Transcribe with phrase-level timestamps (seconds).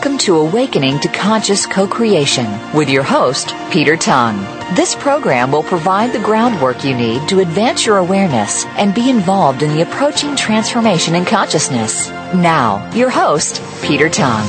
[0.00, 4.38] Welcome to Awakening to Conscious Co-Creation with your host, Peter Tongue.
[4.74, 9.62] This program will provide the groundwork you need to advance your awareness and be involved
[9.62, 12.08] in the approaching transformation in consciousness.
[12.32, 14.48] Now, your host, Peter Tongue.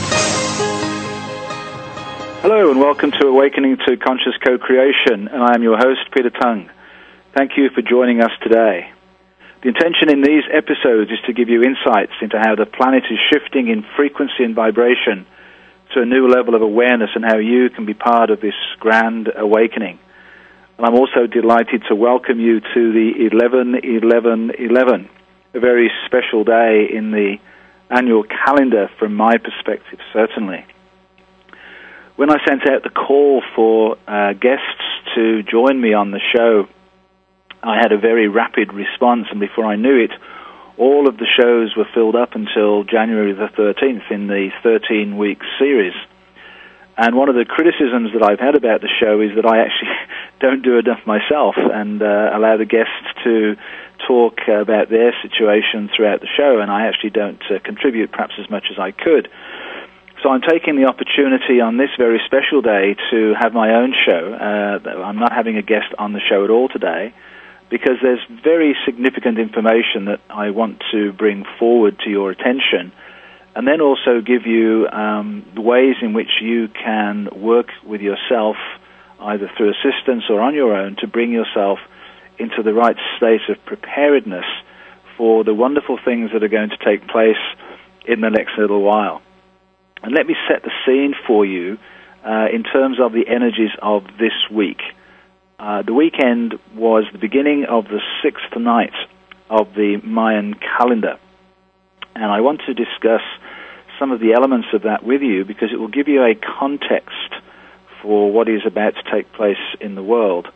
[2.39, 6.69] Hello and welcome to Awakening to Conscious Co-Creation, and I am your host, Peter Tongue.
[7.35, 8.89] Thank you for joining us today.
[9.63, 13.19] The intention in these episodes is to give you insights into how the planet is
[13.29, 15.27] shifting in frequency and vibration
[15.93, 19.29] to a new level of awareness and how you can be part of this grand
[19.35, 19.99] awakening.
[20.77, 25.09] And I'm also delighted to welcome you to the 11 11 11,
[25.53, 27.37] a very special day in the
[27.89, 30.65] annual calendar from my perspective, certainly.
[32.15, 34.83] When I sent out the call for uh, guests
[35.15, 36.67] to join me on the show,
[37.63, 40.11] I had a very rapid response, and before I knew it,
[40.77, 45.39] all of the shows were filled up until January the 13th in the 13 week
[45.59, 45.93] series.
[46.97, 49.89] And one of the criticisms that I've had about the show is that I actually
[50.39, 53.55] don't do enough myself and uh, allow the guests to
[54.07, 58.49] talk about their situation throughout the show, and I actually don't uh, contribute perhaps as
[58.49, 59.29] much as I could.
[60.23, 64.33] So I'm taking the opportunity on this very special day to have my own show.
[64.33, 67.13] Uh, I'm not having a guest on the show at all today
[67.71, 72.91] because there's very significant information that I want to bring forward to your attention,
[73.55, 78.57] and then also give you um, ways in which you can work with yourself,
[79.21, 81.79] either through assistance or on your own, to bring yourself
[82.37, 84.45] into the right state of preparedness
[85.17, 87.41] for the wonderful things that are going to take place
[88.05, 89.21] in the next little while.
[90.03, 91.77] And let me set the scene for you
[92.25, 94.81] uh, in terms of the energies of this week.
[95.61, 98.95] Uh, the weekend was the beginning of the sixth night
[99.47, 101.19] of the Mayan calendar.
[102.15, 103.21] And I want to discuss
[103.99, 107.29] some of the elements of that with you because it will give you a context
[108.01, 110.47] for what is about to take place in the world.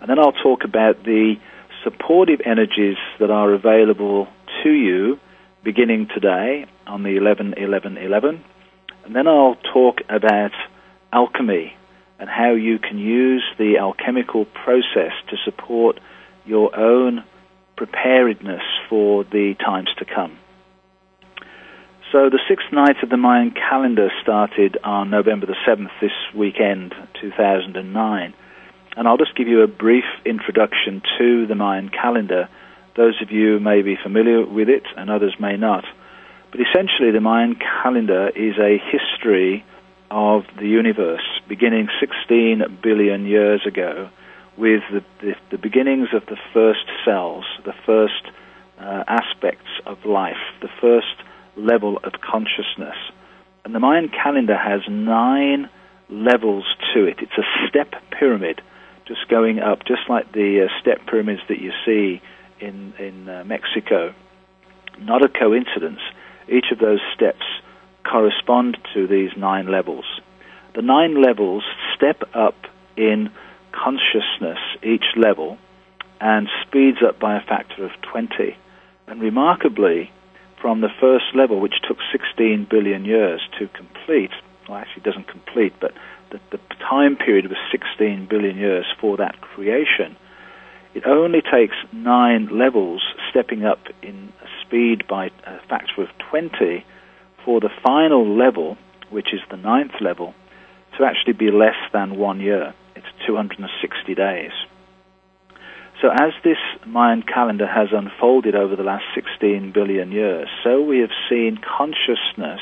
[0.00, 1.36] And then I'll talk about the
[1.84, 4.26] supportive energies that are available
[4.64, 5.20] to you
[5.62, 8.44] beginning today on the 11 11 11.
[9.04, 10.50] And then I'll talk about
[11.12, 11.76] alchemy
[12.20, 15.98] and how you can use the alchemical process to support
[16.44, 17.24] your own
[17.76, 20.38] preparedness for the times to come.
[22.12, 26.92] So the sixth night of the Mayan calendar started on November the 7th this weekend,
[27.20, 28.34] 2009.
[28.96, 32.48] And I'll just give you a brief introduction to the Mayan calendar.
[32.96, 35.84] Those of you may be familiar with it and others may not.
[36.50, 39.64] But essentially the Mayan calendar is a history
[40.10, 44.10] of the universe, beginning 16 billion years ago,
[44.56, 48.26] with the, the, the beginnings of the first cells, the first
[48.78, 51.22] uh, aspects of life, the first
[51.56, 52.96] level of consciousness.
[53.64, 55.68] And the Mayan calendar has nine
[56.08, 57.18] levels to it.
[57.20, 58.60] It's a step pyramid,
[59.06, 62.20] just going up, just like the uh, step pyramids that you see
[62.60, 64.14] in, in uh, Mexico.
[64.98, 66.00] Not a coincidence.
[66.48, 67.44] Each of those steps
[68.04, 70.04] correspond to these nine levels.
[70.74, 72.54] The nine levels step up
[72.96, 73.30] in
[73.72, 75.58] consciousness each level
[76.20, 78.56] and speeds up by a factor of 20.
[79.06, 80.10] And remarkably,
[80.60, 84.30] from the first level, which took 16 billion years to complete,
[84.68, 85.92] well, actually, doesn't complete, but
[86.30, 90.16] the, the time period was 16 billion years for that creation.
[90.94, 96.84] It only takes nine levels, stepping up in speed by a factor of 20,
[97.44, 98.76] for the final level,
[99.10, 100.34] which is the ninth level,
[100.98, 102.74] to actually be less than one year.
[102.96, 104.52] It's 260 days.
[106.00, 106.56] So, as this
[106.86, 112.60] Mayan calendar has unfolded over the last 16 billion years, so we have seen consciousness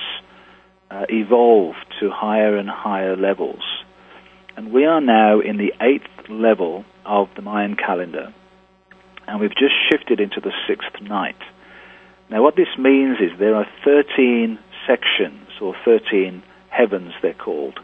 [0.91, 3.63] uh, evolve to higher and higher levels.
[4.57, 8.35] And we are now in the eighth level of the Mayan calendar.
[9.29, 11.37] and we've just shifted into the sixth night.
[12.31, 14.59] Now, what this means is there are 13
[14.89, 17.79] sections, or 13 heavens, they're called,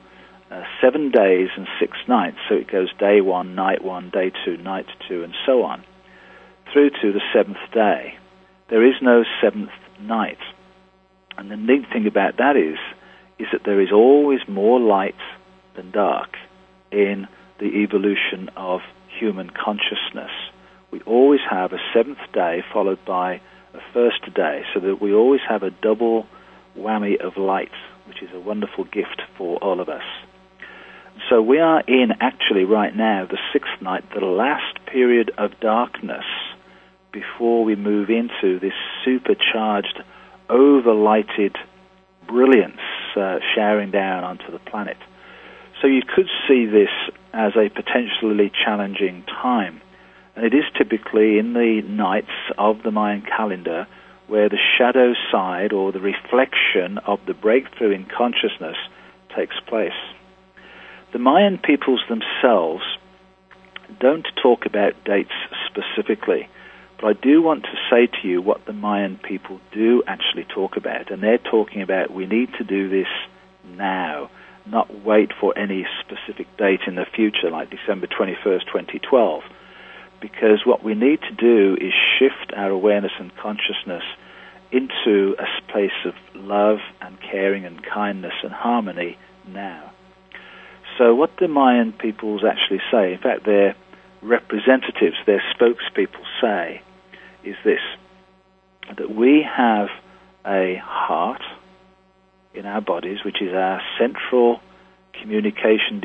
[0.50, 2.36] uh, seven days and six nights.
[2.48, 5.84] So it goes day one, night one, day two, night two, and so on,
[6.72, 8.14] through to the seventh day.
[8.70, 9.70] There is no seventh
[10.00, 10.38] night.
[11.36, 12.78] And the neat thing about that is,
[13.38, 15.16] is that there is always more light
[15.76, 16.36] than dark
[16.92, 17.26] in
[17.58, 18.80] the evolution of
[19.18, 20.30] human consciousness.
[20.90, 23.40] We always have a seventh day followed by
[23.74, 26.26] a first day, so that we always have a double
[26.76, 27.72] whammy of light,
[28.06, 30.02] which is a wonderful gift for all of us.
[31.30, 36.24] So we are in actually right now the sixth night, the last period of darkness
[37.12, 38.74] before we move into this
[39.04, 40.02] supercharged,
[40.50, 41.54] overlighted
[42.26, 42.80] brilliance
[43.16, 44.96] uh, showering down onto the planet.
[45.80, 46.90] So you could see this
[47.32, 49.80] as a potentially challenging time.
[50.36, 53.86] And it is typically in the nights of the Mayan calendar
[54.26, 58.76] where the shadow side or the reflection of the breakthrough in consciousness
[59.36, 59.92] takes place.
[61.12, 62.82] The Mayan peoples themselves
[64.00, 65.34] don't talk about dates
[65.68, 66.48] specifically,
[67.00, 70.76] but I do want to say to you what the Mayan people do actually talk
[70.76, 71.10] about.
[71.10, 73.08] And they're talking about we need to do this
[73.64, 74.30] now,
[74.66, 79.42] not wait for any specific date in the future, like December 21st, 2012.
[80.24, 84.04] Because what we need to do is shift our awareness and consciousness
[84.72, 89.92] into a place of love and caring and kindness and harmony now.
[90.96, 93.76] So, what the Mayan peoples actually say, in fact, their
[94.22, 96.80] representatives, their spokespeople say,
[97.44, 97.80] is this
[98.96, 99.88] that we have
[100.46, 101.42] a heart
[102.54, 104.60] in our bodies, which is our central
[105.20, 106.00] communication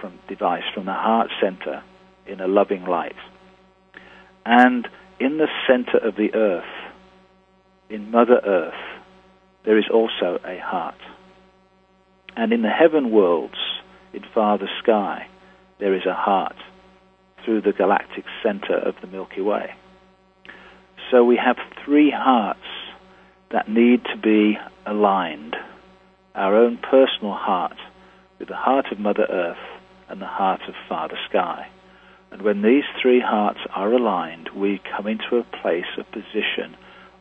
[0.00, 1.82] from, device from the heart center
[2.24, 3.16] in a loving light.
[4.44, 4.88] And
[5.20, 6.64] in the center of the earth,
[7.88, 9.00] in Mother Earth,
[9.64, 11.00] there is also a heart.
[12.36, 13.58] And in the heaven worlds,
[14.12, 15.28] in Father Sky,
[15.78, 16.56] there is a heart
[17.44, 19.74] through the galactic center of the Milky Way.
[21.10, 22.60] So we have three hearts
[23.50, 25.56] that need to be aligned
[26.34, 27.76] our own personal heart
[28.38, 29.56] with the heart of Mother Earth
[30.08, 31.68] and the heart of Father Sky.
[32.34, 36.76] And when these three hearts are aligned, we come into a place, a position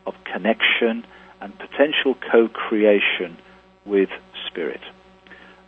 [0.08, 1.06] of connection
[1.40, 3.38] and potential co creation
[3.86, 4.10] with
[4.48, 4.82] Spirit.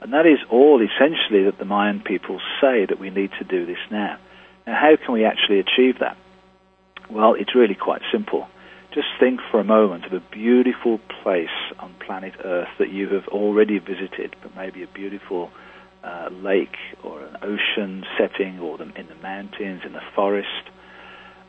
[0.01, 3.67] And that is all essentially that the Mayan people say that we need to do
[3.67, 4.17] this now.
[4.65, 6.17] Now, how can we actually achieve that?
[7.11, 8.47] Well, it's really quite simple.
[8.95, 13.27] Just think for a moment of a beautiful place on planet Earth that you have
[13.27, 15.51] already visited, but maybe a beautiful
[16.05, 20.69] uh, lake or an ocean setting or the, in the mountains, in the forest.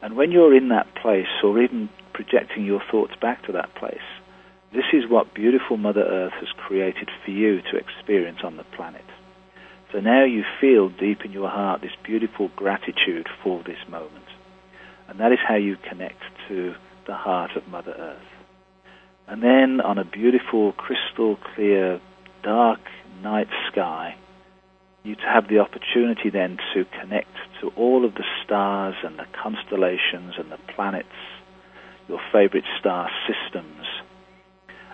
[0.02, 3.98] And when you're in that place, or even projecting your thoughts back to that place,
[4.72, 9.04] this is what beautiful Mother Earth has created for you to experience on the planet.
[9.92, 14.24] So now you feel deep in your heart this beautiful gratitude for this moment.
[15.08, 16.74] And that is how you connect to
[17.06, 18.22] the heart of Mother Earth.
[19.28, 22.00] And then on a beautiful, crystal clear,
[22.42, 22.80] dark
[23.22, 24.16] night sky,
[25.06, 27.30] you to have the opportunity then to connect
[27.60, 31.08] to all of the stars and the constellations and the planets,
[32.08, 33.86] your favorite star systems,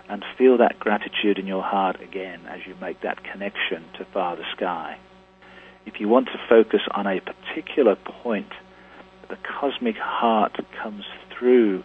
[0.07, 4.45] and feel that gratitude in your heart again as you make that connection to Father
[4.55, 4.97] Sky.
[5.85, 8.51] If you want to focus on a particular point,
[9.29, 11.05] the cosmic heart comes
[11.37, 11.83] through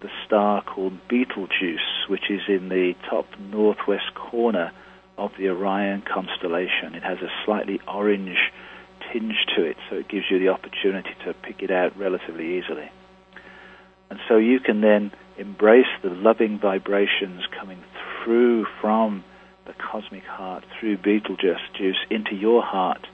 [0.00, 4.70] the star called Betelgeuse, which is in the top northwest corner
[5.16, 6.94] of the Orion constellation.
[6.94, 8.36] It has a slightly orange
[9.12, 12.90] tinge to it, so it gives you the opportunity to pick it out relatively easily.
[14.10, 17.82] And so you can then embrace the loving vibrations coming
[18.22, 19.24] through from
[19.66, 23.06] the cosmic heart, through Betelgeuse into your heart,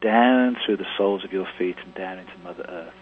[0.00, 2.94] down through the soles of your feet and down into Mother Earth.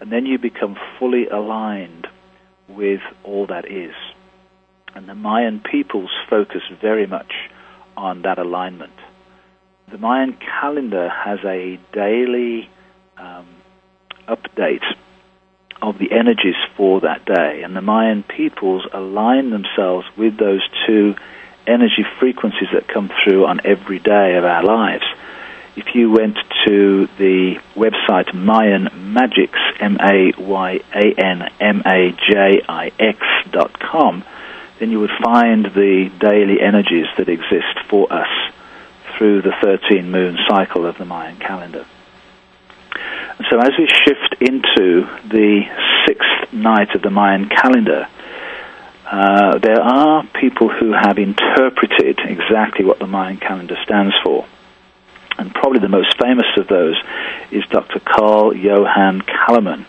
[0.00, 2.06] And then you become fully aligned
[2.68, 3.94] with all that is.
[4.94, 7.32] And the Mayan peoples focus very much
[7.96, 8.92] on that alignment.
[9.90, 12.68] The Mayan calendar has a daily
[13.16, 13.46] um,
[14.28, 14.84] update
[15.82, 17.62] of the energies for that day.
[17.62, 21.16] And the Mayan peoples align themselves with those two
[21.66, 25.04] energy frequencies that come through on every day of our lives.
[25.76, 30.30] If you went to the website Mayan Majix, M-A-Y-A-N-M-A-J-I-X
[33.50, 34.24] dot com,
[34.80, 38.28] then you would find the daily energies that exist for us
[39.16, 41.84] through the 13 moon cycle of the Mayan calendar.
[43.50, 45.62] So as we shift into the
[46.06, 48.08] sixth night of the Mayan calendar,
[49.04, 54.46] uh, there are people who have interpreted exactly what the Mayan calendar stands for.
[55.36, 56.96] And probably the most famous of those
[57.50, 58.00] is Dr.
[58.00, 59.84] Carl Johan Calleman.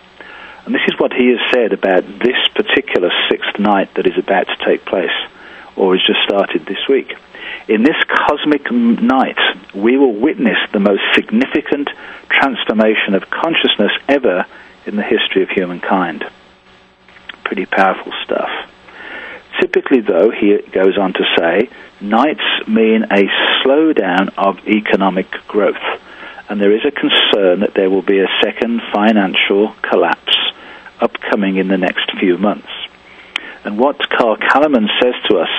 [0.72, 4.48] And this is what he has said about this particular sixth night that is about
[4.48, 5.12] to take place,
[5.76, 7.14] or has just started this week.
[7.68, 9.38] In this cosmic night,
[9.76, 11.90] we will witness the most significant
[12.30, 14.46] transformation of consciousness ever
[14.86, 16.24] in the history of humankind.
[17.44, 18.50] Pretty powerful stuff.
[19.60, 21.68] Typically, though, he goes on to say,
[22.00, 23.28] nights mean a
[23.60, 26.00] slowdown of economic growth,
[26.48, 30.41] and there is a concern that there will be a second financial collapse
[31.02, 32.70] upcoming in the next few months.
[33.64, 35.50] And what Carl Calleman says to us,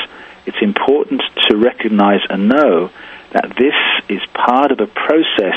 [0.46, 2.90] it's important to recognize and know
[3.32, 3.74] that this
[4.08, 5.56] is part of a process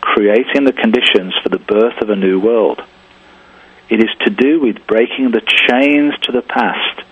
[0.00, 2.82] creating the conditions for the birth of a new world.
[3.88, 7.02] It is to do with breaking the chains to the past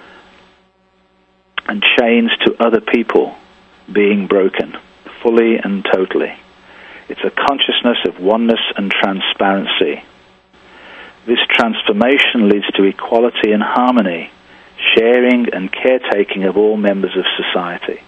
[1.66, 3.36] and chains to other people
[3.90, 4.76] being broken,
[5.22, 6.34] fully and totally.
[7.08, 10.02] It's a consciousness of oneness and transparency.
[11.26, 14.30] This transformation leads to equality and harmony,
[14.94, 18.02] sharing and caretaking of all members of society.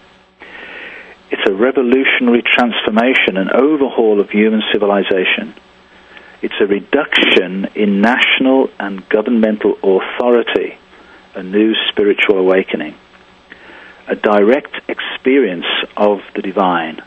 [1.30, 5.54] It's a revolutionary transformation, an overhaul of human civilization.
[6.42, 10.78] It's a reduction in national and governmental authority,
[11.35, 12.94] a new spiritual awakening
[14.08, 17.02] a direct experience of the divine,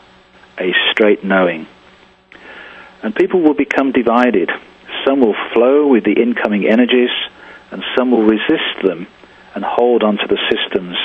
[0.58, 1.66] a straight knowing.
[3.02, 4.50] And people will become divided.
[5.04, 7.10] Some will flow with the incoming energies,
[7.70, 9.06] and some will resist them
[9.54, 10.96] and hold on to the systems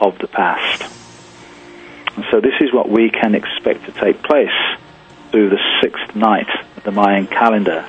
[0.00, 0.82] of the past.
[2.16, 4.48] And so this is what we can expect to take place
[5.30, 7.86] through the sixth night of the Mayan calendar.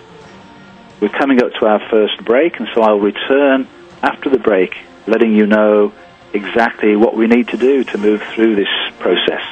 [1.00, 3.68] We're coming up to our first break, and so I'll return
[4.02, 5.94] after the break, letting you know
[6.34, 8.68] exactly what we need to do to move through this
[9.00, 9.44] process.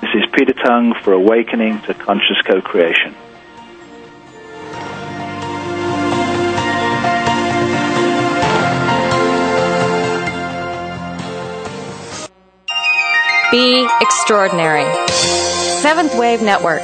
[0.00, 3.14] This is Peter Tongue for Awakening to Conscious Co-Creation.
[13.52, 14.86] Be extraordinary.
[15.10, 16.80] Seventh Wave Network.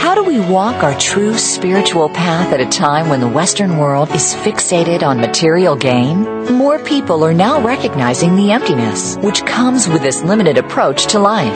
[0.00, 4.10] How do we walk our true spiritual path at a time when the Western world
[4.10, 6.24] is fixated on material gain?
[6.52, 11.54] More people are now recognizing the emptiness which comes with this limited approach to life.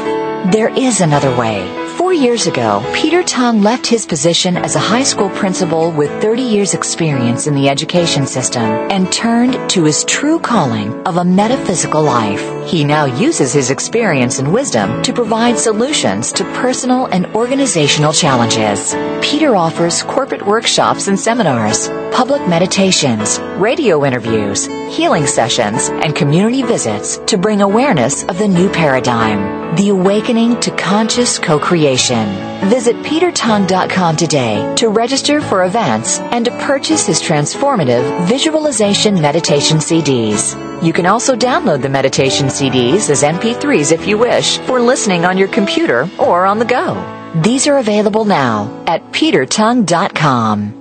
[0.52, 1.77] There is another way.
[2.08, 6.40] Four years ago, Peter Tongue left his position as a high school principal with 30
[6.40, 12.02] years experience in the education system and turned to his true calling of a metaphysical
[12.02, 12.42] life.
[12.66, 18.94] He now uses his experience and wisdom to provide solutions to personal and organizational challenges.
[19.20, 27.18] Peter offers corporate workshops and seminars, public meditations, radio interviews, healing sessions, and community visits
[27.26, 32.26] to bring awareness of the new paradigm, the awakening to conscious co-creation.
[32.68, 40.56] Visit petertongue.com today to register for events and to purchase his transformative visualization meditation CDs.
[40.82, 45.38] You can also download the meditation CDs as MP3s if you wish for listening on
[45.38, 46.94] your computer or on the go.
[47.42, 50.77] These are available now at petertongue.com.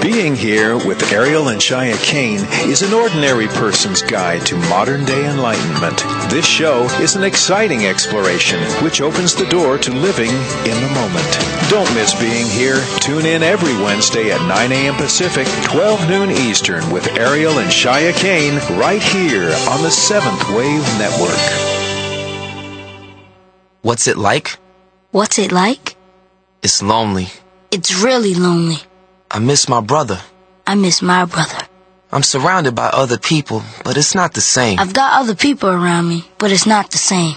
[0.00, 2.40] Being here with Ariel and Shya Kane
[2.70, 5.98] is an ordinary person's guide to modern day enlightenment.
[6.30, 11.28] This show is an exciting exploration which opens the door to living in the moment.
[11.68, 12.82] Don't miss being here.
[13.00, 14.94] Tune in every Wednesday at 9 a.m.
[14.94, 20.82] Pacific, 12 noon Eastern with Ariel and Shya Kane right here on the Seventh Wave
[20.98, 21.36] Network.
[23.82, 24.56] What's it like?
[25.10, 25.94] What's it like?
[26.62, 27.28] It's lonely.
[27.70, 28.78] It's really lonely.
[29.30, 30.20] I miss my brother.
[30.66, 31.58] I miss my brother.
[32.12, 34.80] I'm surrounded by other people, but it's not the same.
[34.80, 37.36] I've got other people around me, but it's not the same.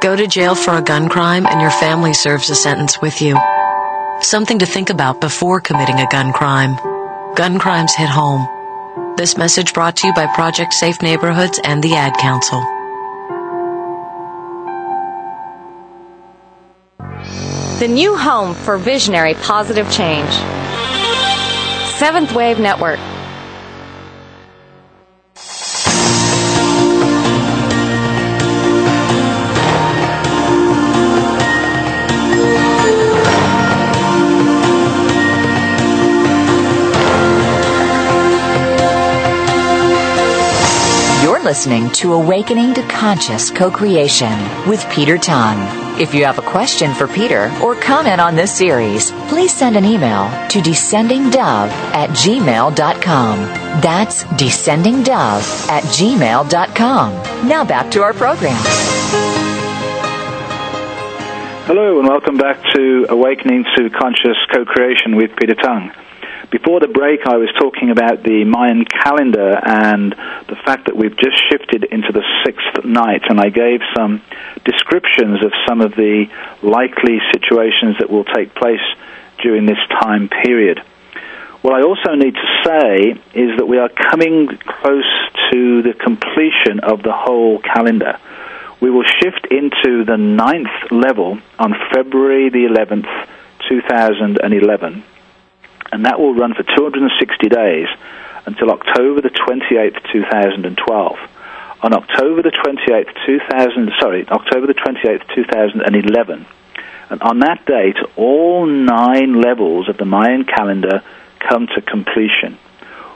[0.00, 3.38] Go to jail for a gun crime and your family serves a sentence with you.
[4.20, 6.76] Something to think about before committing a gun crime.
[7.34, 8.46] Gun crimes hit home.
[9.16, 12.60] This message brought to you by Project Safe Neighborhoods and the Ad Council.
[17.78, 20.32] The new home for visionary positive change.
[21.98, 22.98] Seventh Wave Network.
[41.46, 44.36] Listening to Awakening to Conscious Co-Creation
[44.68, 45.60] with Peter Tongue.
[45.96, 49.84] If you have a question for Peter or comment on this series, please send an
[49.84, 53.38] email to descendingdove at gmail.com.
[53.80, 57.48] That's descendingdove at gmail.com.
[57.48, 58.60] Now back to our program.
[61.66, 65.92] Hello and welcome back to Awakening to Conscious Co-Creation with Peter Tongue.
[66.50, 71.16] Before the break, I was talking about the Mayan calendar and the fact that we've
[71.16, 74.22] just shifted into the sixth night, and I gave some
[74.64, 76.26] descriptions of some of the
[76.62, 78.84] likely situations that will take place
[79.42, 80.78] during this time period.
[81.62, 85.12] What I also need to say is that we are coming close
[85.50, 88.20] to the completion of the whole calendar.
[88.80, 93.10] We will shift into the ninth level on February the 11th,
[93.68, 95.02] 2011
[95.92, 97.88] and that will run for 260 days
[98.46, 101.18] until October the 28th, 2012.
[101.82, 106.46] On October the 28th, 2000, sorry, October the 28th, 2011,
[107.10, 111.02] and on that date, all nine levels of the Mayan calendar
[111.38, 112.58] come to completion.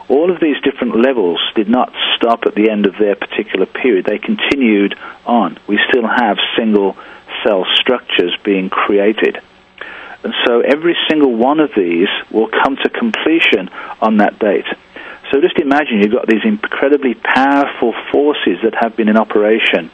[0.08, 4.04] All of these different levels did not stop at the end of their particular period.
[4.04, 5.58] They continued on.
[5.66, 6.96] We still have single
[7.44, 9.40] cell structures being created.
[10.22, 14.66] And so every single one of these will come to completion on that date.
[15.30, 19.90] So just imagine you've got these incredibly powerful forces that have been in operation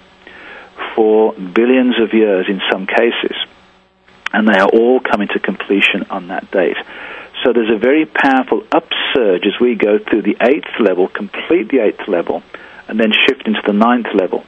[0.94, 3.36] for billions of years in some cases.
[4.32, 6.76] And they are all coming to completion on that date.
[7.44, 11.80] So there's a very powerful upsurge as we go through the eighth level, complete the
[11.80, 12.42] eighth level,
[12.88, 14.44] and then shift into the ninth level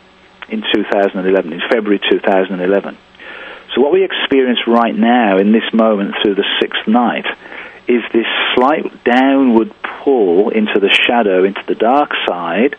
[0.49, 2.97] in 2011, in February 2011.
[3.79, 7.25] So what we experience right now in this moment through the sixth night
[7.87, 12.75] is this slight downward pull into the shadow, into the dark side,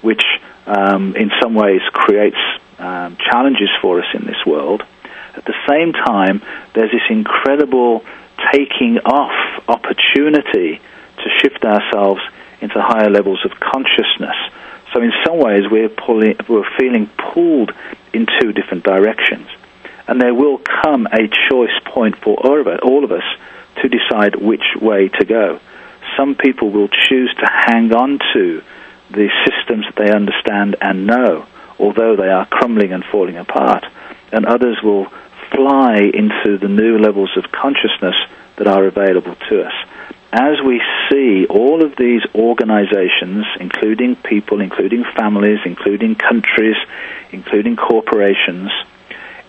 [0.00, 0.22] which
[0.64, 2.36] um, in some ways creates
[2.78, 4.84] um, challenges for us in this world.
[5.34, 6.40] At the same time,
[6.72, 8.04] there's this incredible
[8.52, 10.80] taking off opportunity
[11.16, 12.20] to shift ourselves
[12.60, 14.36] into higher levels of consciousness.
[14.94, 17.72] So in some ways, we're pulling, we're feeling pulled
[18.12, 19.48] in two different directions
[20.08, 23.22] and there will come a choice point for all of us
[23.82, 25.60] to decide which way to go.
[26.16, 28.62] Some people will choose to hang on to
[29.10, 31.46] the systems that they understand and know,
[31.78, 33.84] although they are crumbling and falling apart,
[34.32, 35.06] and others will
[35.52, 38.16] fly into the new levels of consciousness
[38.56, 39.72] that are available to us.
[40.32, 46.76] As we see all of these organizations, including people, including families, including countries,
[47.30, 48.70] including corporations,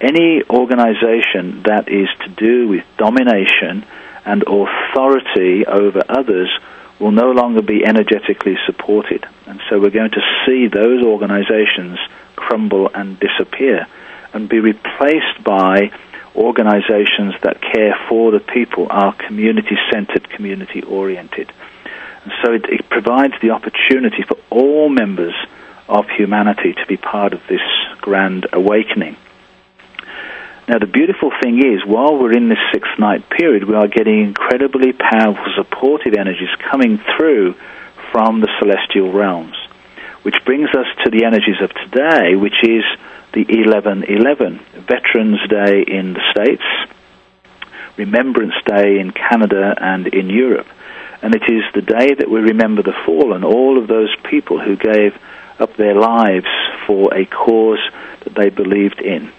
[0.01, 3.85] any organization that is to do with domination
[4.25, 6.49] and authority over others
[6.99, 9.25] will no longer be energetically supported.
[9.45, 11.97] And so we're going to see those organizations
[12.35, 13.87] crumble and disappear
[14.33, 15.91] and be replaced by
[16.35, 21.51] organizations that care for the people, are community centered, community oriented.
[22.23, 25.33] And so it, it provides the opportunity for all members
[25.87, 27.61] of humanity to be part of this
[28.01, 29.17] grand awakening.
[30.69, 34.21] Now, the beautiful thing is, while we're in this six night period, we are getting
[34.21, 37.55] incredibly powerful supportive energies coming through
[38.11, 39.55] from the celestial realms,
[40.21, 42.83] which brings us to the energies of today, which is
[43.33, 46.61] the 1111, Veterans Day in the States,
[47.97, 50.67] Remembrance Day in Canada and in Europe.
[51.23, 54.75] And it is the day that we remember the fallen, all of those people who
[54.75, 55.17] gave
[55.57, 56.45] up their lives
[56.85, 57.81] for a cause
[58.19, 59.31] that they believed in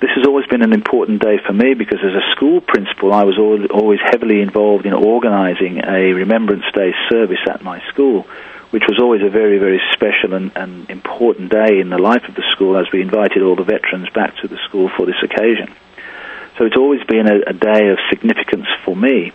[0.00, 3.24] this has always been an important day for me because as a school principal, I
[3.24, 8.22] was always heavily involved in organizing a Remembrance Day service at my school,
[8.70, 12.36] which was always a very, very special and, and important day in the life of
[12.36, 15.74] the school as we invited all the veterans back to the school for this occasion.
[16.58, 19.32] So it's always been a, a day of significance for me.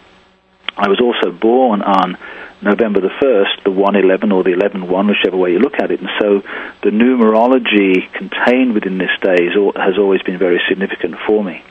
[0.78, 2.18] I was also born on
[2.64, 6.00] November the 1st, the 111 or the 11-1, whichever way you look at it.
[6.00, 6.40] And so
[6.82, 11.64] the numerology contained within this day has always been very significant for me.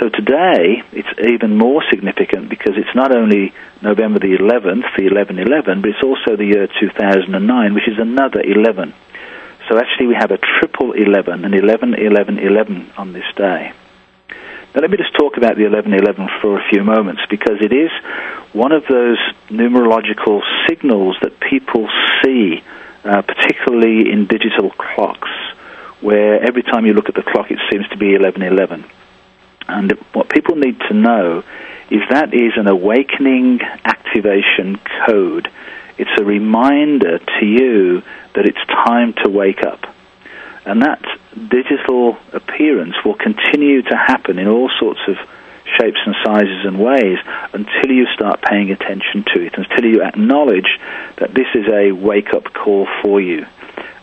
[0.00, 5.80] So today, it's even more significant because it's not only November the 11th, the 1111,
[5.80, 8.92] but it's also the year 2009, which is another 11.
[9.68, 13.72] So actually we have a triple 11, an 11, 11, 11 on this day.
[14.74, 17.92] Let me just talk about the 1111 for a few moments because it is
[18.52, 21.88] one of those numerological signals that people
[22.20, 22.60] see,
[23.04, 25.30] uh, particularly in digital clocks,
[26.00, 28.84] where every time you look at the clock it seems to be 1111.
[29.68, 31.44] And what people need to know
[31.88, 35.52] is that is an awakening activation code.
[35.98, 38.02] It's a reminder to you
[38.34, 39.93] that it's time to wake up.
[40.64, 41.02] And that
[41.34, 45.16] digital appearance will continue to happen in all sorts of
[45.78, 47.18] shapes and sizes and ways
[47.52, 50.78] until you start paying attention to it, until you acknowledge
[51.16, 53.46] that this is a wake up call for you.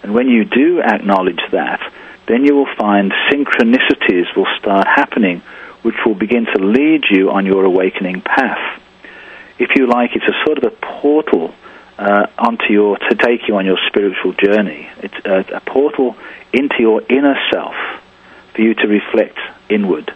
[0.04, 1.80] And when you do acknowledge that,
[2.28, 5.41] then you will find synchronicities will start happening
[5.82, 8.82] which will begin to lead you on your awakening path.
[9.58, 11.54] If you like, it's a sort of a portal
[12.01, 14.89] uh, onto your to take you on your spiritual journey.
[14.97, 16.17] It's a, a portal
[16.51, 17.75] into your inner self
[18.53, 19.37] for you to reflect
[19.69, 20.11] inward,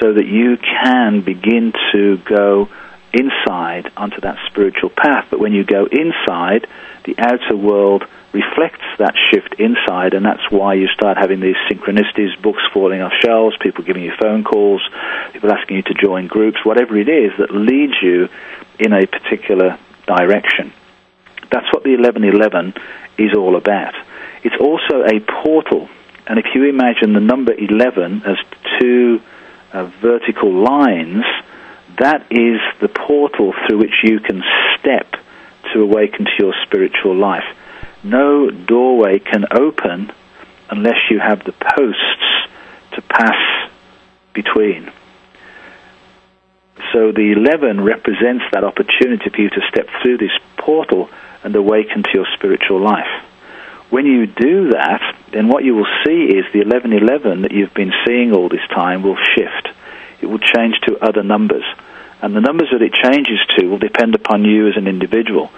[0.00, 2.68] so that you can begin to go
[3.12, 5.28] inside onto that spiritual path.
[5.30, 6.66] But when you go inside,
[7.04, 12.36] the outer world reflects that shift inside, and that's why you start having these synchronicities,
[12.42, 14.82] books falling off shelves, people giving you phone calls,
[15.32, 18.28] people asking you to join groups, whatever it is that leads you
[18.80, 20.72] in a particular direction.
[21.54, 22.74] That's what the 1111
[23.16, 23.94] is all about.
[24.42, 25.88] It's also a portal,
[26.26, 28.36] and if you imagine the number 11 as
[28.80, 29.22] two
[29.72, 31.22] uh, vertical lines,
[31.98, 34.42] that is the portal through which you can
[34.78, 35.14] step
[35.72, 37.44] to awaken to your spiritual life
[38.04, 40.12] no doorway can open
[40.70, 42.48] unless you have the posts
[42.92, 43.70] to pass
[44.34, 44.92] between.
[46.92, 51.08] So the 11 represents that opportunity for you to step through this portal
[51.44, 53.22] and awaken to your spiritual life.
[53.90, 57.92] When you do that, then what you will see is the 1111 that you've been
[58.06, 59.68] seeing all this time will shift.
[60.20, 61.64] It will change to other numbers.
[62.22, 65.50] And the numbers that it changes to will depend upon you as an individual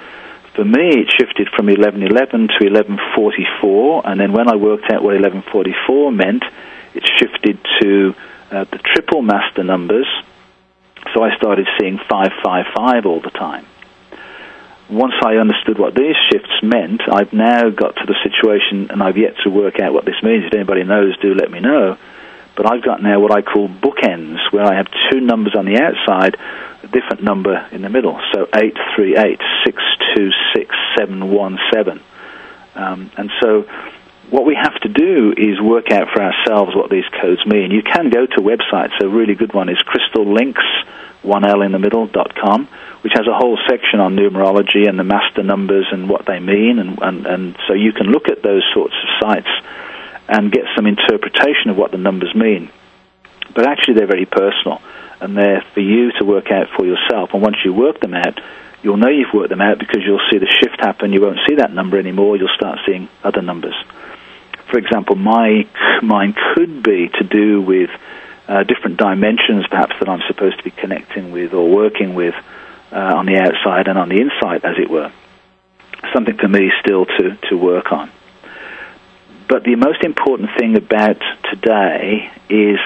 [0.57, 5.13] for me, it shifted from 1111 to 1144, and then when I worked out what
[5.13, 6.43] 1144 meant,
[6.95, 8.15] it shifted to
[8.51, 10.09] uh, the triple master numbers.
[11.13, 13.67] So I started seeing 555 all the time.
[14.89, 19.17] Once I understood what these shifts meant, I've now got to the situation, and I've
[19.17, 20.45] yet to work out what this means.
[20.47, 21.99] If anybody knows, do let me know.
[22.57, 25.81] But I've got now what I call bookends, where I have two numbers on the
[25.83, 26.37] outside
[26.87, 28.21] a different number in the middle.
[28.33, 32.01] So 838, 626, 717.
[32.75, 33.67] Um, and so
[34.31, 37.71] what we have to do is work out for ourselves what these codes mean.
[37.71, 38.99] You can go to websites.
[39.01, 40.65] A really good one is crystallinks,
[41.23, 42.67] one L in the middle, dot com,
[43.03, 46.79] which has a whole section on numerology and the master numbers and what they mean.
[46.79, 49.49] And, and, and so you can look at those sorts of sites
[50.29, 52.71] and get some interpretation of what the numbers mean.
[53.55, 54.83] But actually, they're very personal
[55.21, 57.31] and they're for you to work out for yourself.
[57.33, 58.41] And once you work them out,
[58.83, 61.13] you'll know you've worked them out because you'll see the shift happen.
[61.13, 62.37] You won't see that number anymore.
[62.37, 63.75] You'll start seeing other numbers.
[64.71, 65.67] For example, my
[66.03, 67.91] mine could be to do with
[68.49, 72.35] uh, different dimensions, perhaps that I'm supposed to be connecting with or working with
[72.93, 75.13] uh, on the outside and on the inside, as it were.
[76.13, 78.11] Something for me still to, to work on.
[79.49, 82.79] But the most important thing about today is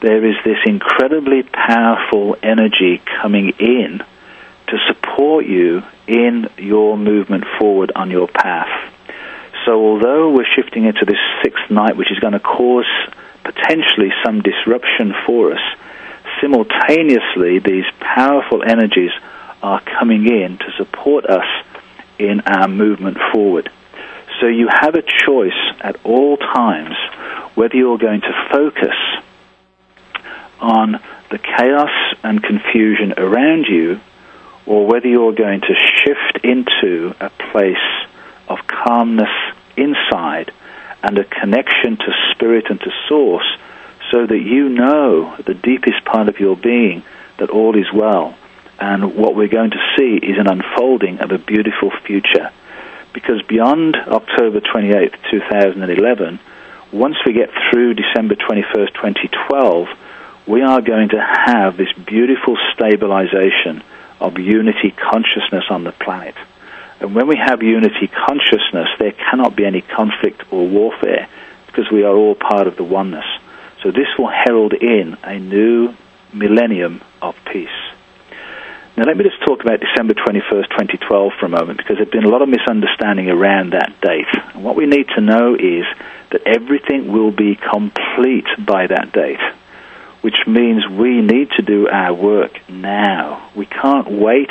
[0.00, 4.02] there is this incredibly powerful energy coming in
[4.68, 8.92] to support you in your movement forward on your path.
[9.70, 12.90] So, although we're shifting into this sixth night, which is going to cause
[13.44, 15.60] potentially some disruption for us,
[16.40, 19.12] simultaneously, these powerful energies
[19.62, 21.46] are coming in to support us
[22.18, 23.70] in our movement forward.
[24.40, 26.96] So, you have a choice at all times
[27.54, 28.96] whether you're going to focus
[30.58, 34.00] on the chaos and confusion around you,
[34.66, 37.76] or whether you're going to shift into a place
[38.48, 39.30] of calmness
[39.76, 40.52] inside
[41.02, 43.56] and a connection to spirit and to source
[44.10, 47.02] so that you know at the deepest part of your being
[47.38, 48.36] that all is well.
[48.78, 52.50] And what we're going to see is an unfolding of a beautiful future.
[53.12, 56.40] Because beyond October 28th, 2011,
[56.92, 59.88] once we get through December 21st, 2012,
[60.46, 63.82] we are going to have this beautiful stabilization
[64.18, 66.34] of unity consciousness on the planet.
[67.00, 71.28] And when we have unity consciousness, there cannot be any conflict or warfare
[71.66, 73.24] because we are all part of the oneness.
[73.82, 75.94] So this will herald in a new
[76.32, 77.68] millennium of peace.
[78.96, 82.24] Now, let me just talk about December 21st, 2012 for a moment because there's been
[82.24, 84.28] a lot of misunderstanding around that date.
[84.54, 85.86] And what we need to know is
[86.30, 89.40] that everything will be complete by that date
[90.20, 93.48] which means we need to do our work now.
[93.54, 94.50] We can't wait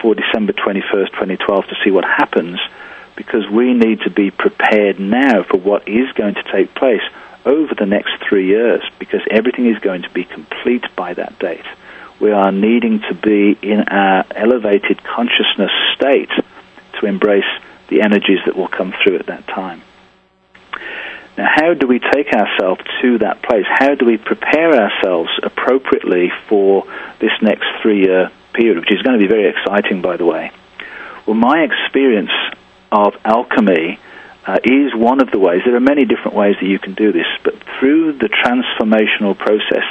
[0.00, 2.58] for December 21st, 2012 to see what happens
[3.16, 7.02] because we need to be prepared now for what is going to take place
[7.44, 11.64] over the next three years because everything is going to be complete by that date.
[12.20, 16.30] We are needing to be in our elevated consciousness state
[17.00, 17.44] to embrace
[17.88, 19.82] the energies that will come through at that time.
[21.36, 23.64] Now, how do we take ourselves to that place?
[23.68, 26.84] How do we prepare ourselves appropriately for
[27.20, 30.50] this next three year period, which is going to be very exciting, by the way?
[31.26, 32.32] Well, my experience
[32.90, 34.00] of alchemy
[34.46, 35.62] uh, is one of the ways.
[35.64, 39.84] There are many different ways that you can do this, but through the transformational process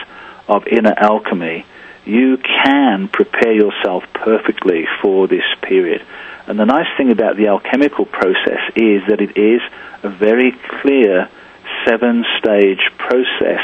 [0.48, 1.66] of inner alchemy,
[2.06, 6.04] you can prepare yourself perfectly for this period.
[6.48, 9.62] And the nice thing about the alchemical process is that it is
[10.04, 11.30] a very clear
[11.86, 13.62] seven stage process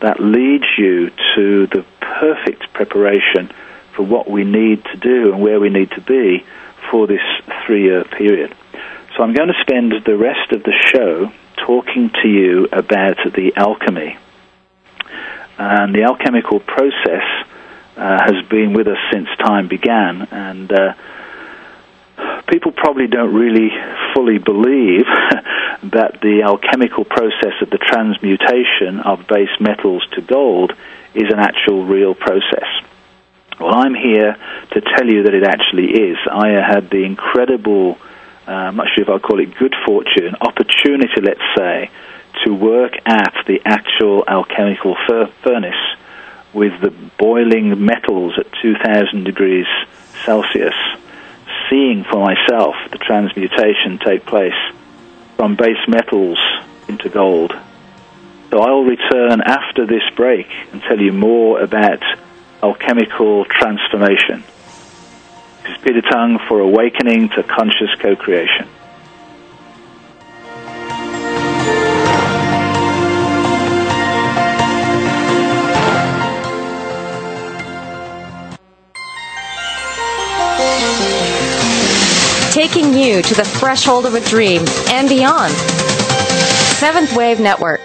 [0.00, 3.50] that leads you to the perfect preparation
[3.98, 6.46] for what we need to do and where we need to be
[6.88, 7.20] for this
[7.66, 8.54] three year period.
[9.16, 13.52] So I'm going to spend the rest of the show talking to you about the
[13.56, 14.16] alchemy.
[15.58, 17.26] And the alchemical process
[17.96, 20.94] uh, has been with us since time began, and uh,
[22.46, 23.70] people probably don't really
[24.14, 25.06] fully believe
[25.82, 30.72] that the alchemical process of the transmutation of base metals to gold
[31.14, 32.68] is an actual real process.
[33.60, 34.36] Well, I'm here
[34.72, 36.16] to tell you that it actually is.
[36.30, 37.98] I had the incredible,
[38.46, 41.90] uh, I'm not sure if I'll call it good fortune, opportunity, let's say,
[42.44, 45.96] to work at the actual alchemical fur- furnace
[46.52, 49.66] with the boiling metals at 2000 degrees
[50.24, 50.74] Celsius
[51.68, 54.56] seeing for myself the transmutation take place
[55.36, 56.38] from base metals
[56.88, 57.52] into gold.
[58.50, 62.02] So I'll return after this break and tell you more about
[62.62, 64.42] alchemical transformation.
[65.62, 68.68] This is Peter Tongue for Awakening to Conscious Co-Creation.
[82.58, 85.52] taking you to the threshold of a dream and beyond.
[86.78, 87.80] Seventh Wave Network.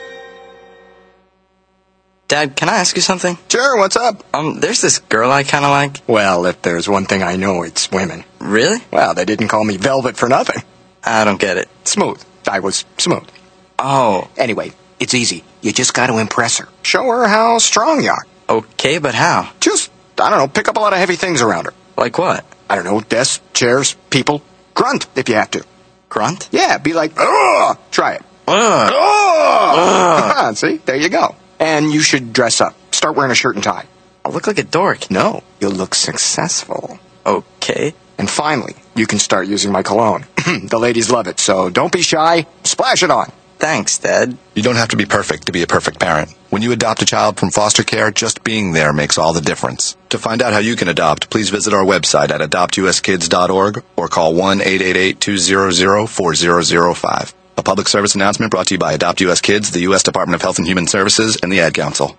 [2.33, 3.37] Dad, can I ask you something?
[3.47, 4.23] Sure, what's up?
[4.33, 5.97] Um, there's this girl I kind of like.
[6.07, 8.23] Well, if there's one thing I know, it's women.
[8.39, 8.79] Really?
[8.89, 10.63] Well, they didn't call me Velvet for nothing.
[11.03, 11.69] I don't get it.
[11.83, 12.19] Smooth.
[12.47, 13.29] I was smooth.
[13.77, 14.31] Oh.
[14.35, 15.43] Anyway, it's easy.
[15.61, 16.67] You just got to impress her.
[16.81, 18.25] Show her how strong you are.
[18.49, 19.51] Okay, but how?
[19.59, 21.73] Just, I don't know, pick up a lot of heavy things around her.
[21.97, 22.43] Like what?
[22.67, 24.41] I don't know, desks, chairs, people.
[24.73, 25.63] Grunt if you have to.
[26.09, 26.49] Grunt?
[26.51, 27.77] Yeah, be like, ugh!
[27.91, 28.23] Try it.
[28.47, 28.91] Ugh.
[28.91, 30.55] Ugh!
[30.57, 31.35] See, there you go.
[31.73, 32.75] And you should dress up.
[32.93, 33.87] Start wearing a shirt and tie.
[34.23, 35.09] I'll look like a dork.
[35.09, 36.99] No, you'll look successful.
[37.25, 37.95] Okay.
[38.19, 40.25] And finally, you can start using my cologne.
[40.45, 42.45] the ladies love it, so don't be shy.
[42.63, 43.31] Splash it on.
[43.57, 44.37] Thanks, Dad.
[44.53, 46.29] You don't have to be perfect to be a perfect parent.
[46.51, 49.97] When you adopt a child from foster care, just being there makes all the difference.
[50.09, 54.35] To find out how you can adopt, please visit our website at adoptuskids.org or call
[54.35, 57.33] 1-888-200-4005.
[57.55, 60.03] A public service announcement brought to you by Adopt US Kids, the U.S.
[60.03, 62.17] Department of Health and Human Services, and the Ad Council.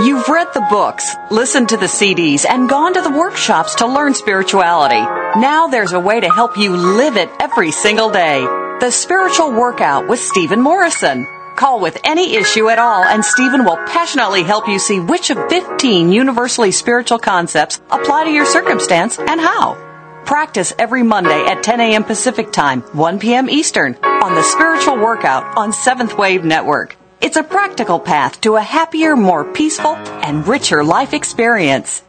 [0.00, 4.14] You've read the books, listened to the CDs, and gone to the workshops to learn
[4.14, 5.00] spirituality.
[5.40, 8.42] Now there's a way to help you live it every single day.
[8.78, 11.26] The Spiritual Workout with Stephen Morrison.
[11.56, 15.48] Call with any issue at all, and Stephen will passionately help you see which of
[15.50, 19.87] 15 universally spiritual concepts apply to your circumstance and how.
[20.28, 22.04] Practice every Monday at 10 a.m.
[22.04, 23.48] Pacific Time, 1 p.m.
[23.48, 26.98] Eastern, on the Spiritual Workout on Seventh Wave Network.
[27.22, 32.02] It's a practical path to a happier, more peaceful, and richer life experience.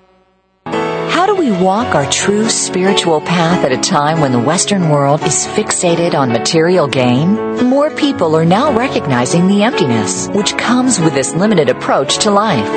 [0.66, 5.22] How do we walk our true spiritual path at a time when the Western world
[5.22, 7.36] is fixated on material gain?
[7.64, 12.68] More people are now recognizing the emptiness which comes with this limited approach to life.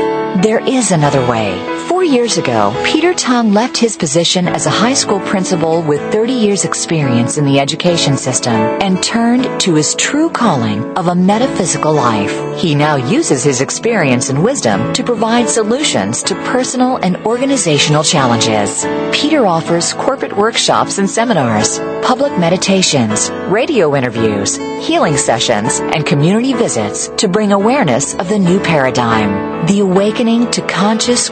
[0.40, 1.81] There is another way.
[2.02, 6.32] Four years ago, Peter Tongue left his position as a high school principal with 30
[6.32, 11.92] years experience in the education system and turned to his true calling of a metaphysical
[11.92, 12.58] life.
[12.58, 18.84] He now uses his experience and wisdom to provide solutions to personal and organizational challenges.
[19.12, 27.06] Peter offers corporate workshops and seminars, public meditations, radio interviews, healing sessions, and community visits
[27.16, 31.28] to bring awareness of the new paradigm, the awakening to conscious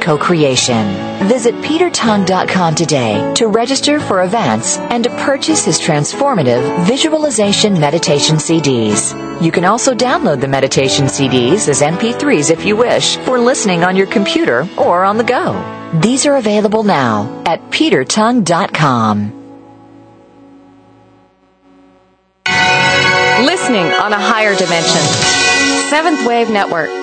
[0.60, 1.28] co-creation.
[1.28, 9.14] Visit petertongue.com today to register for events and to purchase his transformative visualization meditation CDs.
[9.42, 13.96] You can also download the meditation CDs as MP3s if you wish for listening on
[13.96, 15.54] your computer or on the go.
[16.00, 19.36] These are available now at petertongue.com.
[23.44, 25.00] Listening on a higher dimension.
[25.88, 26.99] Seventh Wave Network.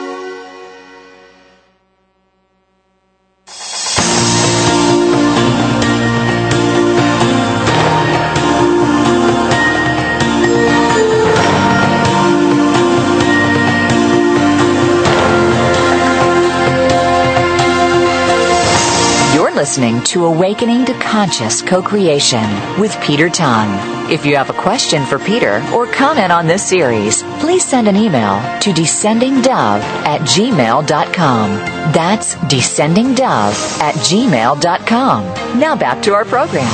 [19.57, 23.73] Listening to Awakening to Conscious Co-Creation with Peter Tongue.
[24.07, 27.95] If you have a question for Peter or comment on this series, please send an
[27.95, 31.49] email to descendingdove at gmail.com.
[31.91, 35.59] That's descendingdove at gmail.com.
[35.59, 36.71] Now back to our program.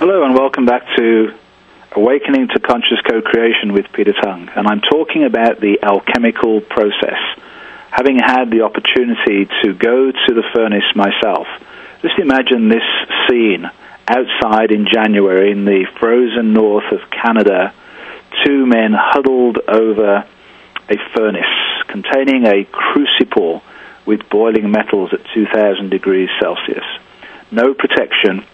[0.00, 1.38] Hello and welcome back to
[1.92, 4.50] Awakening to Conscious Co-Creation with Peter Tongue.
[4.56, 7.20] And I'm talking about the alchemical process.
[7.90, 11.46] Having had the opportunity to go to the furnace myself,
[12.02, 12.86] just imagine this
[13.28, 13.68] scene
[14.08, 17.74] outside in January in the frozen north of Canada,
[18.44, 20.24] two men huddled over
[20.88, 21.44] a furnace
[21.88, 23.62] containing a crucible
[24.06, 26.84] with boiling metals at 2000 degrees Celsius.
[27.50, 28.44] No protection,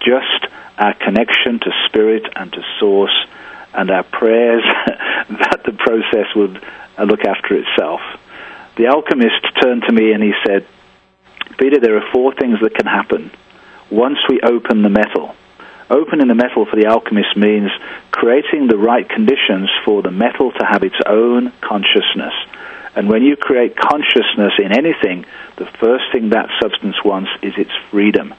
[0.00, 3.26] just our connection to spirit and to source
[3.74, 4.62] and our prayers
[5.28, 6.62] that the process would
[6.96, 8.00] uh, look after itself.
[8.78, 10.64] The alchemist turned to me and he said,
[11.58, 13.32] Peter, there are four things that can happen
[13.90, 15.34] once we open the metal.
[15.90, 17.72] Opening the metal for the alchemist means
[18.12, 22.34] creating the right conditions for the metal to have its own consciousness.
[22.94, 27.72] And when you create consciousness in anything, the first thing that substance wants is its
[27.90, 28.32] freedom.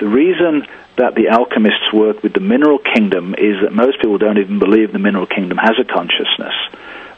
[0.00, 4.38] The reason that the alchemists work with the mineral kingdom is that most people don't
[4.38, 6.54] even believe the mineral kingdom has a consciousness.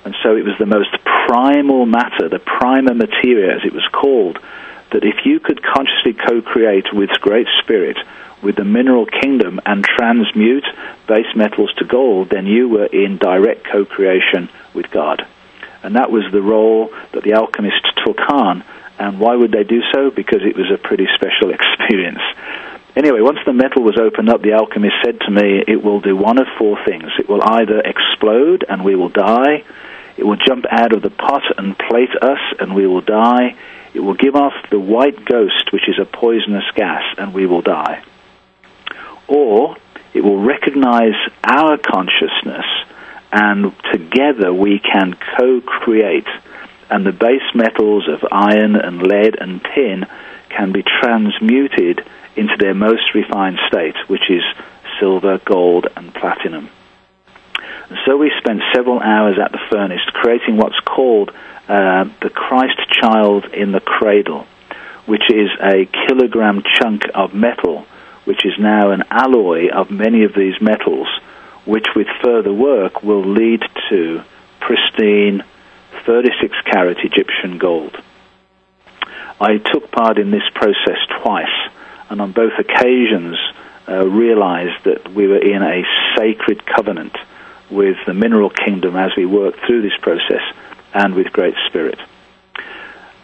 [0.04, 4.38] And so it was the most primal matter, the prima materia as it was called,
[4.92, 7.96] that if you could consciously co-create with Great Spirit,
[8.42, 10.64] with the mineral kingdom and transmute
[11.06, 15.26] base metals to gold, then you were in direct co-creation with God.
[15.82, 18.64] And that was the role that the alchemists took on.
[18.98, 20.10] And why would they do so?
[20.10, 22.22] Because it was a pretty special experience.
[22.96, 26.16] Anyway, once the metal was opened up, the alchemist said to me, it will do
[26.16, 27.10] one of four things.
[27.18, 29.64] It will either explode and we will die.
[30.16, 33.56] It will jump out of the pot and plate us and we will die.
[33.94, 37.62] It will give off the white ghost, which is a poisonous gas, and we will
[37.62, 38.02] die.
[39.28, 39.76] Or
[40.12, 42.66] it will recognize our consciousness
[43.32, 46.26] and together we can co-create
[46.90, 50.06] and the base metals of iron and lead and tin
[50.48, 52.04] can be transmuted
[52.36, 54.42] into their most refined state, which is
[54.98, 56.68] silver, gold, and platinum.
[57.88, 61.30] And so we spent several hours at the furnace creating what's called
[61.68, 64.46] uh, the Christ child in the cradle,
[65.06, 67.86] which is a kilogram chunk of metal,
[68.24, 71.08] which is now an alloy of many of these metals,
[71.64, 74.22] which with further work will lead to
[74.60, 75.42] pristine
[76.06, 77.96] 36 carat Egyptian gold.
[79.40, 81.69] I took part in this process twice,
[82.10, 83.36] and on both occasions
[83.88, 85.82] uh, realized that we were in a
[86.16, 87.16] sacred covenant
[87.70, 90.42] with the mineral kingdom as we worked through this process
[90.92, 91.98] and with Great Spirit.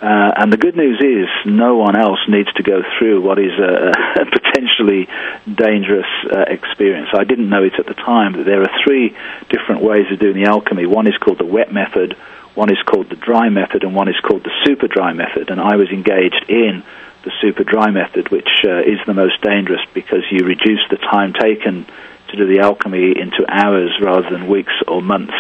[0.01, 3.53] Uh, and the good news is, no one else needs to go through what is
[3.59, 5.09] a, a potentially
[5.47, 7.09] dangerous uh, experience.
[7.15, 9.17] I didn't know it at the time that there are three
[9.49, 10.87] different ways of doing the alchemy.
[10.87, 12.15] One is called the wet method,
[12.55, 15.51] one is called the dry method, and one is called the super dry method.
[15.51, 16.85] And I was engaged in
[17.27, 21.33] the super dry method, which uh, is the most dangerous because you reduce the time
[21.33, 21.85] taken
[22.29, 25.35] to do the alchemy into hours rather than weeks or months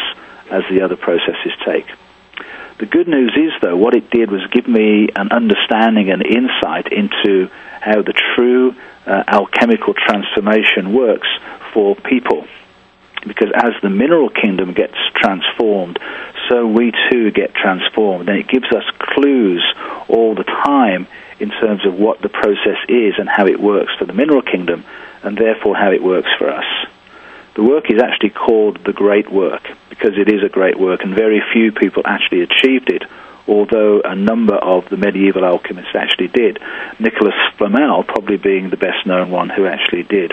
[0.50, 1.86] as the other processes take.
[2.78, 6.92] The good news is, though, what it did was give me an understanding and insight
[6.92, 8.74] into how the true
[9.06, 11.28] uh, alchemical transformation works
[11.72, 12.48] for people.
[13.24, 16.00] Because as the mineral kingdom gets transformed,
[16.48, 18.28] so we too get transformed.
[18.28, 19.64] And it gives us clues
[20.08, 21.06] all the time
[21.38, 24.84] in terms of what the process is and how it works for the mineral kingdom,
[25.22, 26.64] and therefore how it works for us.
[27.54, 31.14] The work is actually called the Great Work because it is a great work, and
[31.14, 33.02] very few people actually achieved it
[33.48, 36.58] although a number of the medieval alchemists actually did.
[36.98, 40.32] Nicholas Flamel probably being the best known one who actually did.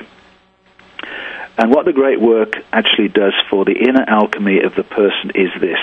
[1.58, 5.52] And what the great work actually does for the inner alchemy of the person is
[5.60, 5.78] this.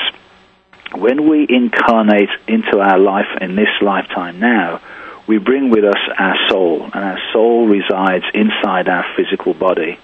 [0.92, 4.80] When we incarnate into our life in this lifetime now,
[5.30, 9.96] we bring with us our soul, and our soul resides inside our physical body.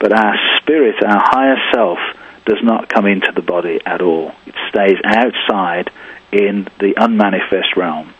[0.00, 1.98] But our spirit, our higher self,
[2.44, 4.32] does not come into the body at all.
[4.46, 5.92] It stays outside
[6.32, 8.12] in the unmanifest realm.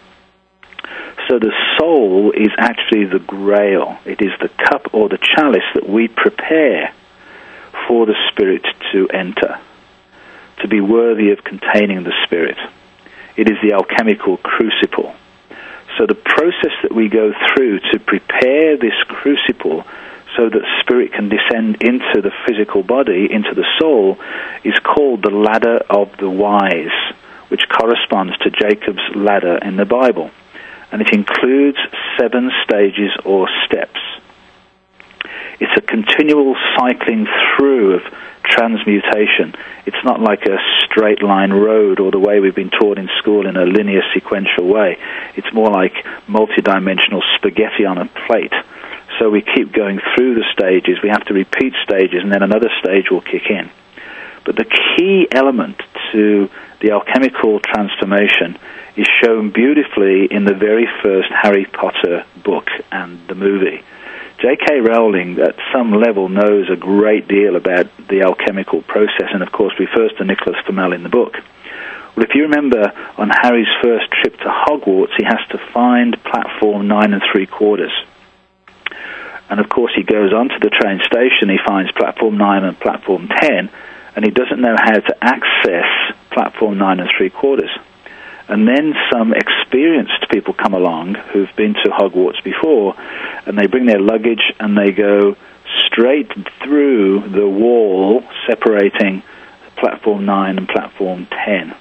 [1.26, 3.99] So the soul is actually the grail.
[4.05, 6.95] It is the cup or the chalice that we prepare
[7.89, 9.59] for the spirit to enter,
[10.62, 12.59] to be worthy of containing the spirit.
[13.36, 15.16] It is the alchemical crucible.
[15.99, 19.84] So the process that we go through to prepare this crucible
[20.36, 24.16] so that spirit can descend into the physical body, into the soul,
[24.62, 26.94] is called the ladder of the wise,
[27.49, 30.30] which corresponds to Jacob's ladder in the Bible.
[30.92, 31.78] And it includes
[32.16, 34.01] seven stages or steps.
[35.59, 37.26] It's a continual cycling
[37.57, 38.03] through of
[38.49, 39.55] transmutation.
[39.86, 43.46] It's not like a straight line road or the way we've been taught in school
[43.46, 44.99] in a linear sequential way.
[45.36, 45.94] It's more like
[46.26, 48.53] multidimensional spaghetti on a plate.
[49.18, 50.99] So we keep going through the stages.
[51.03, 53.70] We have to repeat stages, and then another stage will kick in.
[54.44, 55.80] But the key element
[56.12, 56.49] to
[56.80, 58.59] the alchemical transformation
[58.96, 63.82] is shown beautifully in the very first Harry Potter book and the movie.
[64.41, 64.80] J.K.
[64.80, 69.74] Rowling, at some level, knows a great deal about the alchemical process, and of course,
[69.80, 71.34] refers to Nicholas Flamel in the book.
[72.14, 76.86] Well, if you remember, on Harry's first trip to Hogwarts, he has to find platform
[76.86, 77.91] nine and three quarters.
[79.51, 83.26] And of course, he goes onto the train station, he finds platform nine and platform
[83.26, 83.70] ten,
[84.14, 87.70] and he doesn't know how to access platform nine and three quarters.
[88.49, 92.95] And then some experienced people come along who've been to Hogwarts before,
[93.49, 95.36] and they bring their luggage and they go
[95.86, 96.30] straight
[96.62, 99.22] through the wall separating
[99.76, 101.74] platform 9 and platform 10.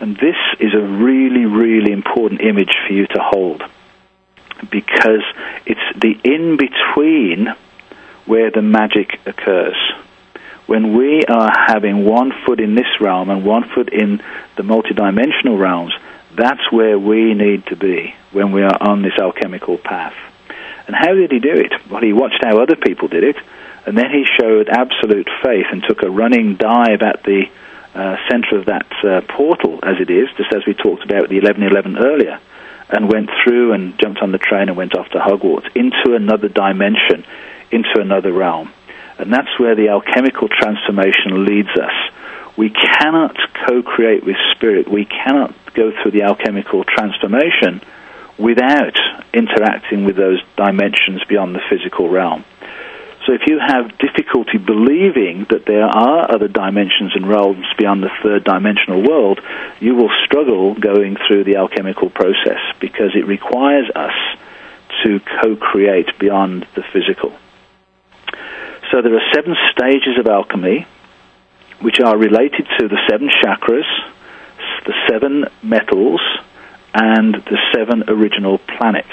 [0.00, 3.62] And this is a really, really important image for you to hold
[4.70, 5.24] because
[5.66, 7.54] it's the in between
[8.26, 9.76] where the magic occurs
[10.66, 14.22] when we are having one foot in this realm and one foot in
[14.56, 15.92] the multidimensional realms,
[16.34, 20.14] that's where we need to be when we are on this alchemical path.
[20.86, 21.72] And how did he do it?
[21.90, 23.36] Well, he watched how other people did it,
[23.86, 27.44] and then he showed absolute faith and took a running dive at the
[27.94, 31.40] uh, center of that uh, portal, as it is, just as we talked about the
[31.40, 32.40] 1111 earlier,
[32.90, 36.48] and went through and jumped on the train and went off to Hogwarts into another
[36.48, 37.24] dimension,
[37.70, 38.72] into another realm.
[39.18, 41.92] And that's where the alchemical transformation leads us.
[42.56, 47.80] We cannot co create with spirit, we cannot go through the alchemical transformation
[48.38, 48.96] without
[49.32, 52.44] interacting with those dimensions beyond the physical realm.
[53.26, 58.10] So if you have difficulty believing that there are other dimensions and realms beyond the
[58.22, 59.40] third dimensional world,
[59.80, 64.12] you will struggle going through the alchemical process because it requires us
[65.04, 67.32] to co create beyond the physical.
[68.90, 70.86] So there are seven stages of alchemy
[71.80, 73.88] which are related to the seven chakras,
[74.86, 76.20] the seven metals,
[76.94, 79.08] and the seven original planets.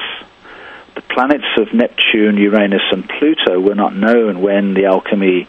[0.93, 5.47] The planets of Neptune, Uranus, and Pluto were not known when the alchemy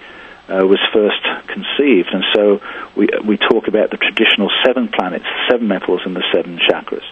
[0.48, 2.60] uh, was first conceived, and so
[2.96, 7.04] we, we talk about the traditional seven planets, seven metals, and the seven chakras.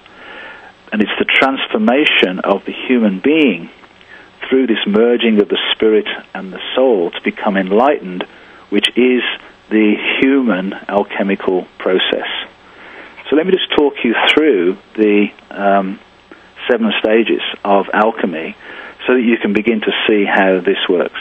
[0.93, 3.71] And it's the transformation of the human being
[4.49, 8.25] through this merging of the spirit and the soul to become enlightened,
[8.71, 9.23] which is
[9.69, 12.27] the human alchemical process.
[13.31, 16.01] So let me just talk you through the um,
[16.69, 18.57] seven stages of alchemy
[19.07, 21.21] so that you can begin to see how this works.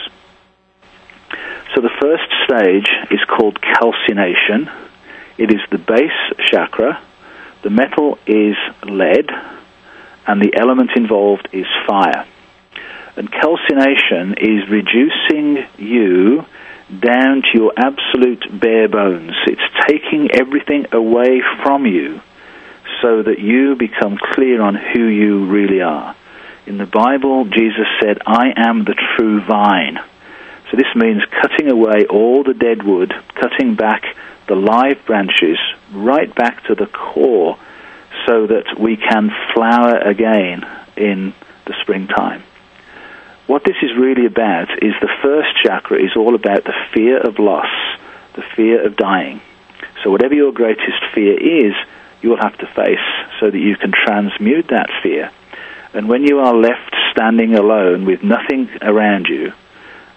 [1.76, 4.72] So the first stage is called calcination.
[5.38, 6.99] It is the base chakra.
[7.62, 9.30] The metal is lead,
[10.26, 12.26] and the element involved is fire.
[13.18, 16.43] And calcination is reducing you
[16.90, 19.34] down to your absolute bare bones.
[19.46, 22.22] It's taking everything away from you
[23.02, 26.16] so that you become clear on who you really are.
[26.66, 30.00] In the Bible, Jesus said, I am the true vine.
[30.70, 34.04] So this means cutting away all the dead wood, cutting back
[34.48, 35.58] the live branches
[35.92, 37.58] right back to the core
[38.28, 40.68] so that we can flower again
[40.98, 41.34] in
[41.66, 42.44] the springtime.
[43.50, 47.39] What this is really about is the first chakra is all about the fear of
[47.39, 47.66] loss,
[48.36, 49.41] the fear of dying.
[50.04, 51.74] So whatever your greatest fear is,
[52.22, 53.00] you will have to face
[53.39, 55.32] so that you can transmute that fear.
[55.95, 59.54] And when you are left standing alone with nothing around you,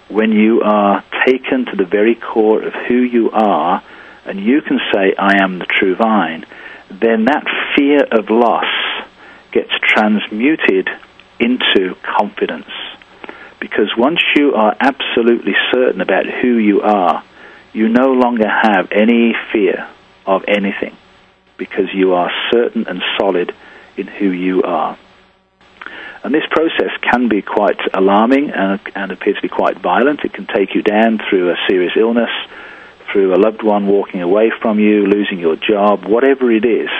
[0.08, 3.82] when you are taken to the very core of who you are,
[4.26, 6.44] and you can say, I am the true vine,
[6.90, 8.68] then that fear of loss
[9.52, 10.90] gets transmuted
[11.40, 12.68] into confidence.
[13.62, 17.22] Because once you are absolutely certain about who you are,
[17.72, 19.88] you no longer have any fear
[20.26, 20.96] of anything
[21.58, 23.54] because you are certain and solid
[23.96, 24.98] in who you are.
[26.24, 30.24] And this process can be quite alarming and, and appears to be quite violent.
[30.24, 32.30] It can take you down through a serious illness,
[33.12, 36.90] through a loved one walking away from you, losing your job, whatever it is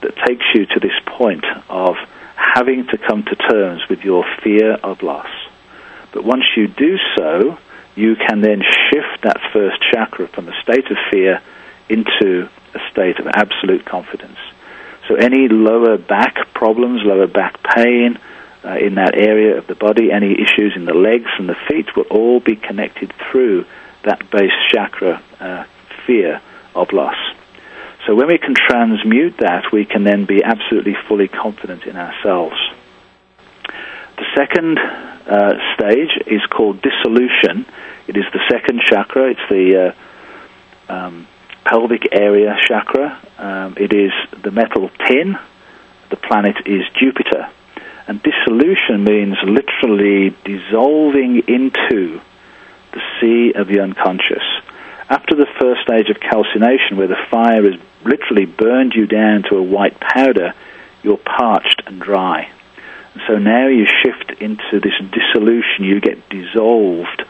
[0.00, 1.94] that takes you to this point of
[2.34, 5.28] having to come to terms with your fear of loss.
[6.12, 7.58] But once you do so,
[7.94, 11.42] you can then shift that first chakra from a state of fear
[11.88, 14.38] into a state of absolute confidence.
[15.08, 18.18] So any lower back problems, lower back pain
[18.64, 21.96] uh, in that area of the body, any issues in the legs and the feet
[21.96, 23.66] will all be connected through
[24.04, 25.64] that base chakra uh,
[26.06, 26.40] fear
[26.74, 27.16] of loss.
[28.06, 32.56] So when we can transmute that, we can then be absolutely fully confident in ourselves.
[34.16, 34.78] The second
[35.30, 37.64] uh, stage is called dissolution.
[38.08, 39.30] It is the second chakra.
[39.30, 39.94] It's the
[40.88, 41.28] uh, um,
[41.64, 43.18] pelvic area chakra.
[43.38, 44.12] Um, it is
[44.42, 45.38] the metal tin.
[46.10, 47.48] The planet is Jupiter.
[48.08, 52.20] And dissolution means literally dissolving into
[52.92, 54.42] the sea of the unconscious.
[55.08, 59.56] After the first stage of calcination, where the fire has literally burned you down to
[59.56, 60.54] a white powder,
[61.04, 62.50] you're parched and dry.
[63.26, 67.24] So now you shift into this dissolution, you get dissolved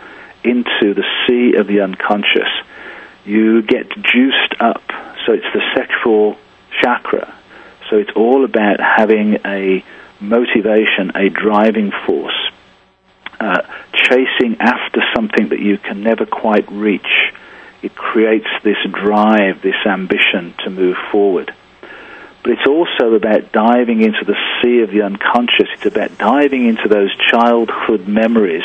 [0.44, 2.48] into the sea of the unconscious.
[3.24, 4.82] You get juiced up,
[5.26, 6.36] so it's the sexual
[6.80, 7.34] chakra.
[7.88, 9.84] So it's all about having a
[10.20, 12.50] motivation, a driving force,
[13.38, 13.62] uh,
[13.92, 17.32] chasing after something that you can never quite reach
[17.82, 21.54] it creates this drive, this ambition to move forward.
[22.42, 25.68] But it's also about diving into the sea of the unconscious.
[25.74, 28.64] It's about diving into those childhood memories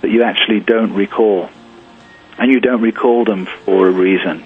[0.00, 1.50] that you actually don't recall.
[2.38, 4.44] And you don't recall them for a reason.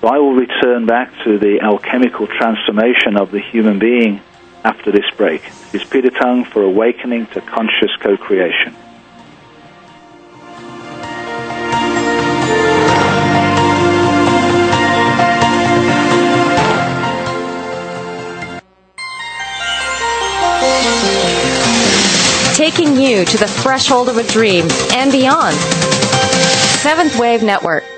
[0.00, 4.20] So I will return back to the alchemical transformation of the human being
[4.64, 5.42] after this break.
[5.72, 8.74] Is Peter Tongue for Awakening to Conscious Co-Creation.
[22.70, 25.56] Taking you to the threshold of a dream and beyond.
[26.82, 27.97] Seventh Wave Network.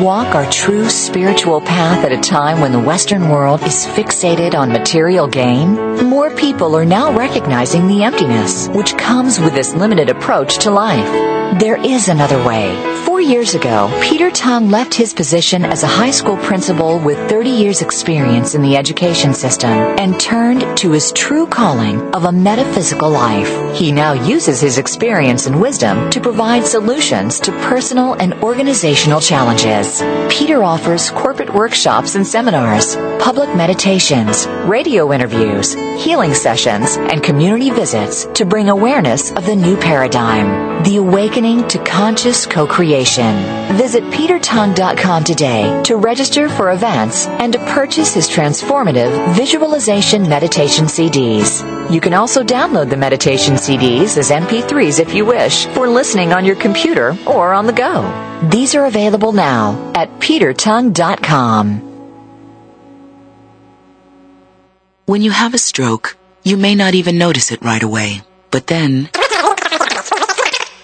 [0.00, 4.70] Walk our true spiritual path at a time when the Western world is fixated on
[4.70, 5.74] material gain?
[6.06, 11.58] More people are now recognizing the emptiness which comes with this limited approach to life.
[11.58, 12.97] There is another way.
[13.18, 17.50] Four years ago, Peter Tongue left his position as a high school principal with 30
[17.50, 23.10] years experience in the education system and turned to his true calling of a metaphysical
[23.10, 23.76] life.
[23.76, 30.00] He now uses his experience and wisdom to provide solutions to personal and organizational challenges.
[30.30, 38.26] Peter offers corporate workshops and seminars, public meditations, radio interviews, healing sessions, and community visits
[38.34, 43.07] to bring awareness of the new paradigm, the awakening to conscious co-creation.
[43.16, 51.62] Visit petertongue.com today to register for events and to purchase his transformative visualization meditation CDs.
[51.90, 56.44] You can also download the meditation CDs as MP3s if you wish for listening on
[56.44, 58.02] your computer or on the go.
[58.50, 61.80] These are available now at petertongue.com.
[65.06, 68.22] When you have a stroke, you may not even notice it right away.
[68.50, 69.08] But then,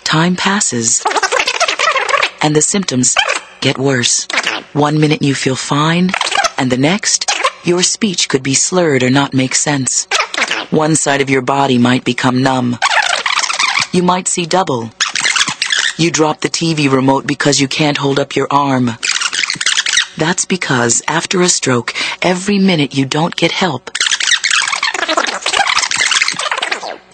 [0.05, 1.05] time passes
[2.45, 3.17] and the symptoms
[3.63, 4.29] get worse.
[4.75, 6.11] One minute you feel fine,
[6.59, 7.33] and the next,
[7.65, 10.07] your speech could be slurred or not make sense.
[10.69, 12.79] One side of your body might become numb.
[13.93, 14.91] You might see double.
[15.97, 18.91] You drop the TV remote because you can't hold up your arm.
[20.19, 23.91] That's because after a stroke, every minute you don't get help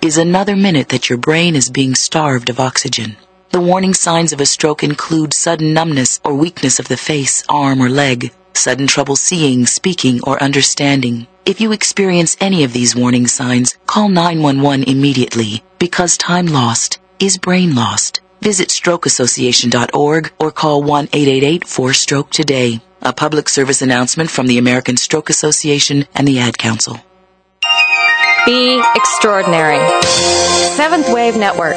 [0.02, 3.16] is another minute that your brain is being starved of oxygen.
[3.50, 7.82] The warning signs of a stroke include sudden numbness or weakness of the face, arm,
[7.82, 11.26] or leg, sudden trouble seeing, speaking, or understanding.
[11.44, 17.38] If you experience any of these warning signs, call 911 immediately because time lost is
[17.38, 18.20] brain lost.
[18.40, 22.80] Visit strokeassociation.org or call 1-888-4-STROKE today.
[23.02, 27.00] A public service announcement from the American Stroke Association and the Ad Council.
[28.46, 29.80] Be extraordinary.
[30.02, 31.74] Seventh Wave Network.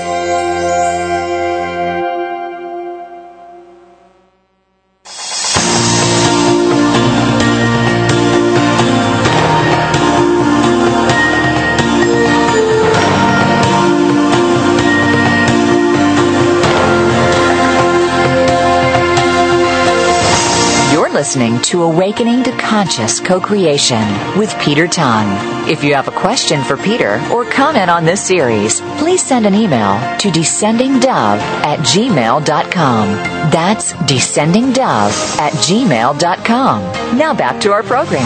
[21.34, 25.68] Listening to Awakening to Conscious Co-Creation with Peter Tongue.
[25.68, 29.56] If you have a question for Peter or comment on this series, please send an
[29.56, 33.08] email to descendingdove at gmail.com.
[33.50, 37.18] That's descendingdove at gmail.com.
[37.18, 38.22] Now back to our program.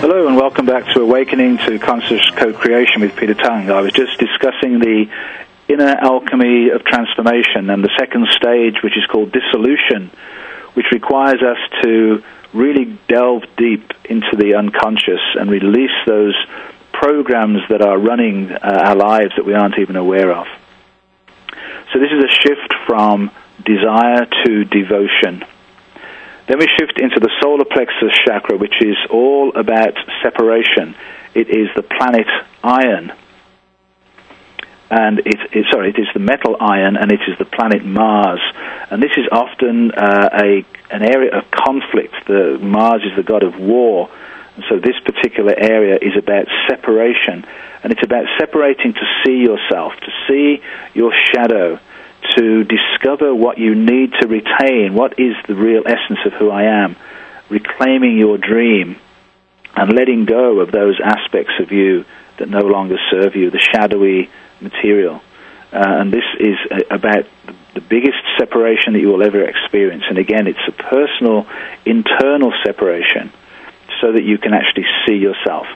[0.00, 3.68] Hello and welcome back to Awakening to Conscious Co-Creation with Peter Tongue.
[3.68, 5.08] I was just discussing the
[5.72, 10.10] inner alchemy of transformation and the second stage, which is called dissolution,
[10.74, 16.34] which requires us to really delve deep into the unconscious and release those
[16.92, 20.46] programs that are running uh, our lives that we aren't even aware of.
[21.92, 23.30] So this is a shift from
[23.64, 25.44] desire to devotion.
[26.46, 30.96] Then we shift into the solar plexus chakra, which is all about separation.
[31.34, 32.26] It is the planet
[32.64, 33.12] iron
[34.90, 38.40] and it, it, sorry, it is the metal iron, and it is the planet Mars.
[38.90, 42.14] And this is often uh, a an area of conflict.
[42.26, 44.10] The Mars is the god of war,
[44.56, 47.46] and so this particular area is about separation,
[47.84, 50.60] and it's about separating to see yourself, to see
[50.92, 51.78] your shadow,
[52.36, 54.94] to discover what you need to retain.
[54.94, 56.96] What is the real essence of who I am?
[57.48, 58.96] Reclaiming your dream,
[59.76, 62.04] and letting go of those aspects of you
[62.38, 64.28] that no longer serve you, the shadowy
[64.60, 65.22] material.
[65.72, 70.04] Uh, and this is a, about the, the biggest separation that you will ever experience.
[70.08, 71.46] And again, it's a personal,
[71.84, 73.32] internal separation
[74.00, 75.66] so that you can actually see yourself.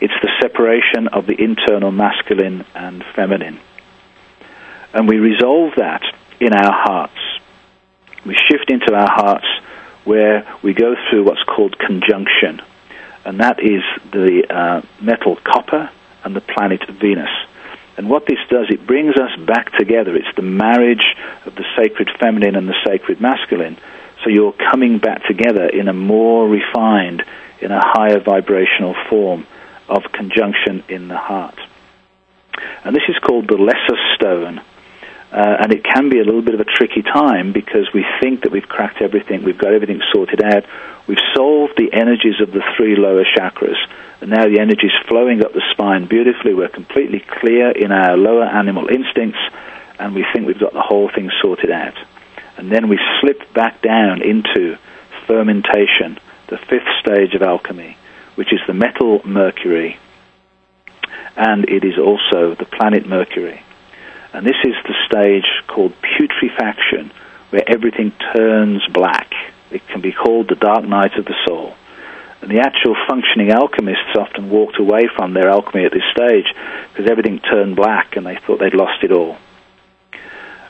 [0.00, 3.60] It's the separation of the internal masculine and feminine.
[4.92, 6.02] And we resolve that
[6.40, 7.18] in our hearts.
[8.26, 9.46] We shift into our hearts
[10.04, 12.60] where we go through what's called conjunction.
[13.24, 15.90] And that is the uh, metal copper
[16.24, 17.30] and the planet Venus.
[17.96, 20.16] And what this does, it brings us back together.
[20.16, 21.04] It's the marriage
[21.46, 23.76] of the sacred feminine and the sacred masculine.
[24.24, 27.22] So you're coming back together in a more refined,
[27.60, 29.46] in a higher vibrational form
[29.88, 31.58] of conjunction in the heart.
[32.84, 34.60] And this is called the lesser stone.
[35.34, 38.42] Uh, and it can be a little bit of a tricky time because we think
[38.42, 40.64] that we've cracked everything, we've got everything sorted out,
[41.08, 43.74] we've solved the energies of the three lower chakras,
[44.20, 46.54] and now the energy is flowing up the spine beautifully.
[46.54, 49.40] We're completely clear in our lower animal instincts,
[49.98, 51.98] and we think we've got the whole thing sorted out.
[52.56, 54.78] And then we slip back down into
[55.26, 56.16] fermentation,
[56.46, 57.96] the fifth stage of alchemy,
[58.36, 59.98] which is the metal mercury,
[61.36, 63.63] and it is also the planet Mercury.
[64.34, 67.12] And this is the stage called putrefaction,
[67.50, 69.32] where everything turns black.
[69.70, 71.76] It can be called the dark night of the soul.
[72.42, 76.52] And the actual functioning alchemists often walked away from their alchemy at this stage
[76.90, 79.38] because everything turned black and they thought they'd lost it all.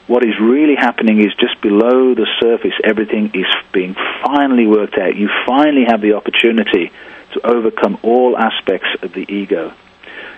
[0.08, 5.16] What is really happening is just below the surface, everything is being finally worked out.
[5.16, 6.92] You finally have the opportunity
[7.32, 9.72] to overcome all aspects of the ego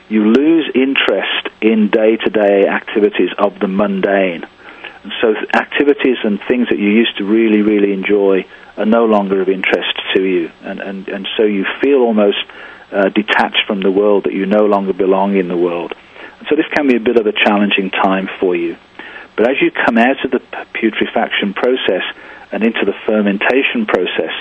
[0.09, 4.47] you lose interest in day to day activities of the mundane.
[5.03, 8.47] And so activities and things that you used to really, really enjoy
[8.77, 10.51] are no longer of interest to you.
[10.63, 12.39] And, and, and so you feel almost
[12.93, 15.93] uh, detached from the world, that you no longer belong in the world.
[16.39, 18.77] And so this can be a bit of a challenging time for you.
[19.37, 20.41] But as you come out of the
[20.75, 22.03] putrefaction process
[22.53, 24.33] and into the fermentation process,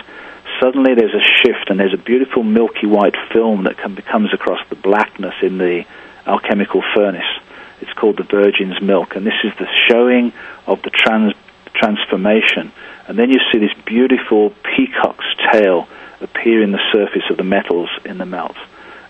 [0.59, 4.75] suddenly there's a shift and there's a beautiful milky white film that comes across the
[4.75, 5.85] blackness in the
[6.25, 7.39] alchemical furnace.
[7.81, 10.33] It's called the Virgin's Milk, and this is the showing
[10.65, 11.33] of the trans,
[11.73, 12.71] transformation.
[13.07, 15.87] And then you see this beautiful peacock's tail
[16.21, 18.55] appear in the surface of the metals in the melt.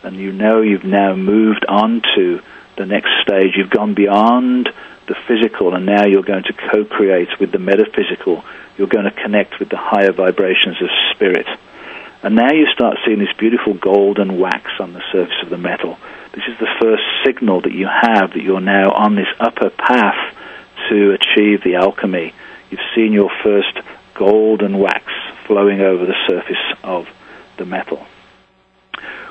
[0.04, 2.42] And you know you've now moved on to
[2.78, 3.54] the next stage.
[3.56, 4.70] You've gone beyond
[5.08, 8.44] the physical, and now you're going to co-create with the metaphysical.
[8.78, 11.48] You're going to connect with the higher vibrations of spirit.
[12.24, 15.98] And now you start seeing this beautiful golden wax on the surface of the metal.
[16.34, 20.36] This is the first signal that you have that you're now on this upper path
[20.90, 22.34] to achieve the alchemy.
[22.70, 23.78] You've seen your first
[24.16, 25.06] golden wax
[25.46, 27.08] flowing over the surface of
[27.58, 28.06] the metal.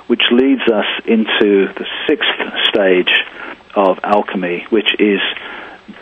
[0.07, 2.28] Which leads us into the sixth
[2.68, 3.12] stage
[3.74, 5.20] of alchemy, which is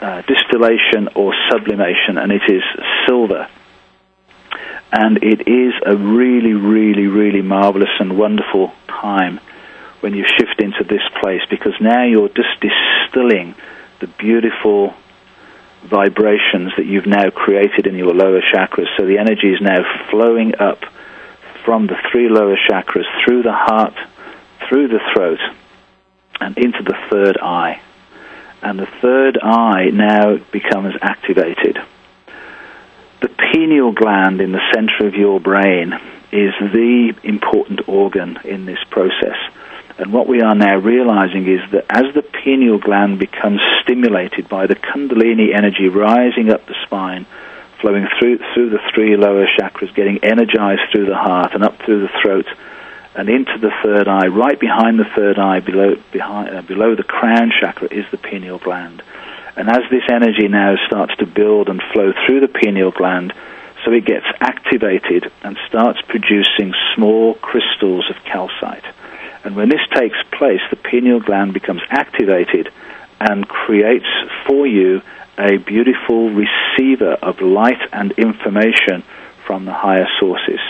[0.01, 2.63] uh, distillation or sublimation, and it is
[3.07, 3.49] silver.
[4.93, 9.41] And it is a really, really, really marvelous and wonderful time
[10.01, 13.55] when you shift into this place because now you're just distilling
[14.01, 14.95] the beautiful
[15.85, 18.87] vibrations that you've now created in your lower chakras.
[18.97, 20.85] So the energy is now flowing up
[21.65, 23.95] from the three lower chakras through the heart,
[24.69, 25.41] through the throat,
[26.41, 27.81] and into the third eye.
[28.63, 31.79] And the third eye now becomes activated.
[33.21, 35.93] The pineal gland in the center of your brain
[36.31, 39.37] is the important organ in this process.
[39.99, 44.67] And what we are now realizing is that as the pineal gland becomes stimulated by
[44.67, 47.27] the Kundalini energy rising up the spine,
[47.81, 52.01] flowing through through the three lower chakras, getting energized through the heart and up through
[52.01, 52.47] the throat,
[53.15, 54.27] and into the third eye.
[54.27, 58.59] Right behind the third eye, below behind uh, below the crown chakra, is the pineal
[58.59, 59.03] gland.
[59.57, 63.35] And as this energy now starts to build and flow through the pineal gland,
[63.85, 68.85] so it gets activated and starts producing small crystals of calcite.
[69.45, 72.71] And when this takes place, the pineal gland becomes activated
[73.21, 74.07] and creates
[74.47, 75.03] for you
[75.39, 79.03] a beautiful receiver of light and information
[79.45, 80.61] from the higher sources.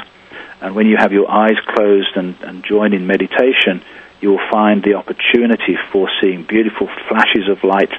[0.62, 3.82] And when you have your eyes closed and, and join in meditation,
[4.20, 7.90] you will find the opportunity for seeing beautiful flashes of light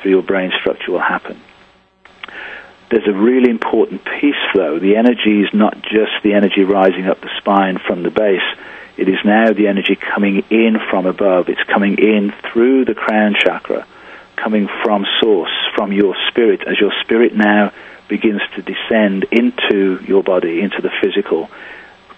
[0.00, 1.40] through your brain structure will happen.
[2.90, 4.78] There's a really important piece, though.
[4.78, 8.42] The energy is not just the energy rising up the spine from the base
[8.96, 11.48] it is now the energy coming in from above.
[11.48, 13.86] It's coming in through the crown chakra,
[14.36, 17.72] coming from source, from your spirit, as your spirit now
[18.08, 21.50] begins to descend into your body, into the physical,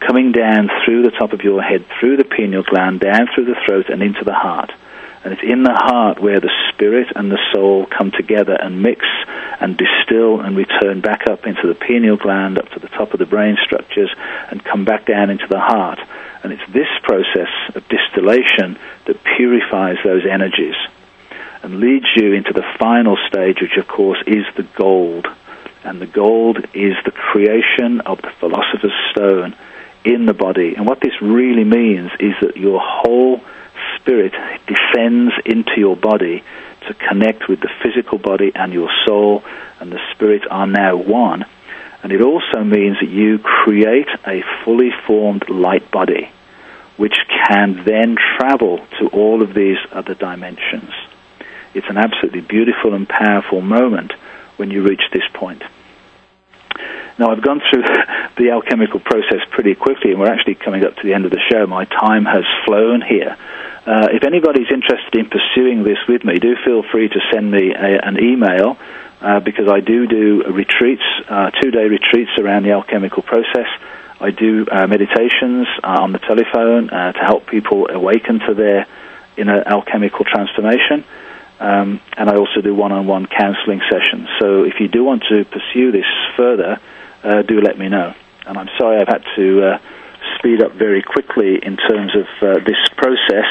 [0.00, 3.60] coming down through the top of your head, through the pineal gland, down through the
[3.66, 4.70] throat, and into the heart.
[5.24, 9.06] And it's in the heart where the spirit and the soul come together and mix
[9.58, 13.18] and distill and return back up into the pineal gland, up to the top of
[13.18, 14.10] the brain structures,
[14.50, 15.98] and come back down into the heart.
[16.42, 20.76] And it's this process of distillation that purifies those energies
[21.62, 25.26] and leads you into the final stage, which of course is the gold.
[25.84, 29.56] And the gold is the creation of the philosopher's stone
[30.04, 30.74] in the body.
[30.76, 33.40] And what this really means is that your whole
[33.96, 34.32] spirit
[34.66, 36.44] descends into your body
[36.86, 39.42] to connect with the physical body and your soul,
[39.80, 41.44] and the spirit are now one.
[42.02, 46.30] And it also means that you create a fully formed light body,
[46.98, 47.16] which
[47.48, 50.90] can then travel to all of these other dimensions.
[51.72, 54.12] It's an absolutely beautiful and powerful moment
[54.56, 55.62] when you reach this point.
[57.18, 57.82] Now, I've gone through
[58.36, 61.40] the alchemical process pretty quickly, and we're actually coming up to the end of the
[61.50, 61.66] show.
[61.66, 63.36] My time has flown here.
[63.86, 67.72] Uh, if anybody's interested in pursuing this with me, do feel free to send me
[67.72, 68.78] a, an email
[69.20, 73.68] uh, because I do do retreats, uh, two-day retreats around the alchemical process.
[74.20, 78.86] I do uh, meditations uh, on the telephone uh, to help people awaken to their
[79.36, 81.04] inner alchemical transformation.
[81.60, 84.28] Um, and I also do one-on-one counseling sessions.
[84.40, 86.06] So if you do want to pursue this
[86.36, 86.80] further,
[87.24, 88.14] uh, do let me know.
[88.46, 89.78] And I'm sorry I've had to uh,
[90.38, 93.48] speed up very quickly in terms of uh, this process,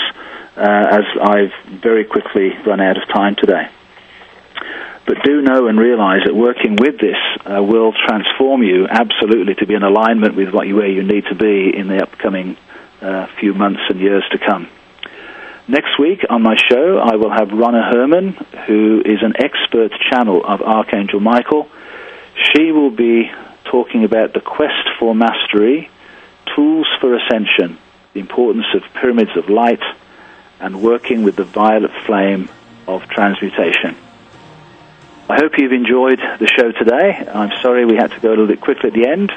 [0.56, 3.70] uh, as I've very quickly run out of time today.
[5.06, 9.66] But do know and realize that working with this uh, will transform you absolutely to
[9.66, 12.56] be in alignment with what you, where you need to be in the upcoming
[13.02, 14.70] uh, few months and years to come.
[15.68, 18.34] Next week on my show, I will have Ronna Herman,
[18.68, 21.70] who is an expert channel of Archangel Michael.
[22.54, 23.30] She will be
[23.66, 25.90] talking about the quest for mastery,
[26.56, 27.78] tools for ascension,
[28.14, 29.82] the importance of pyramids of light,
[30.60, 32.50] and working with the violet flame
[32.88, 33.96] of transmutation.
[35.30, 37.26] I hope you've enjoyed the show today.
[37.34, 39.32] I'm sorry we had to go a little bit quickly at the end.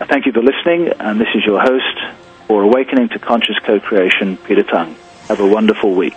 [0.00, 2.16] I thank you for listening, and this is your host
[2.48, 4.96] for Awakening to Conscious Co-Creation, Peter Tongue.
[5.28, 6.16] Have a wonderful week.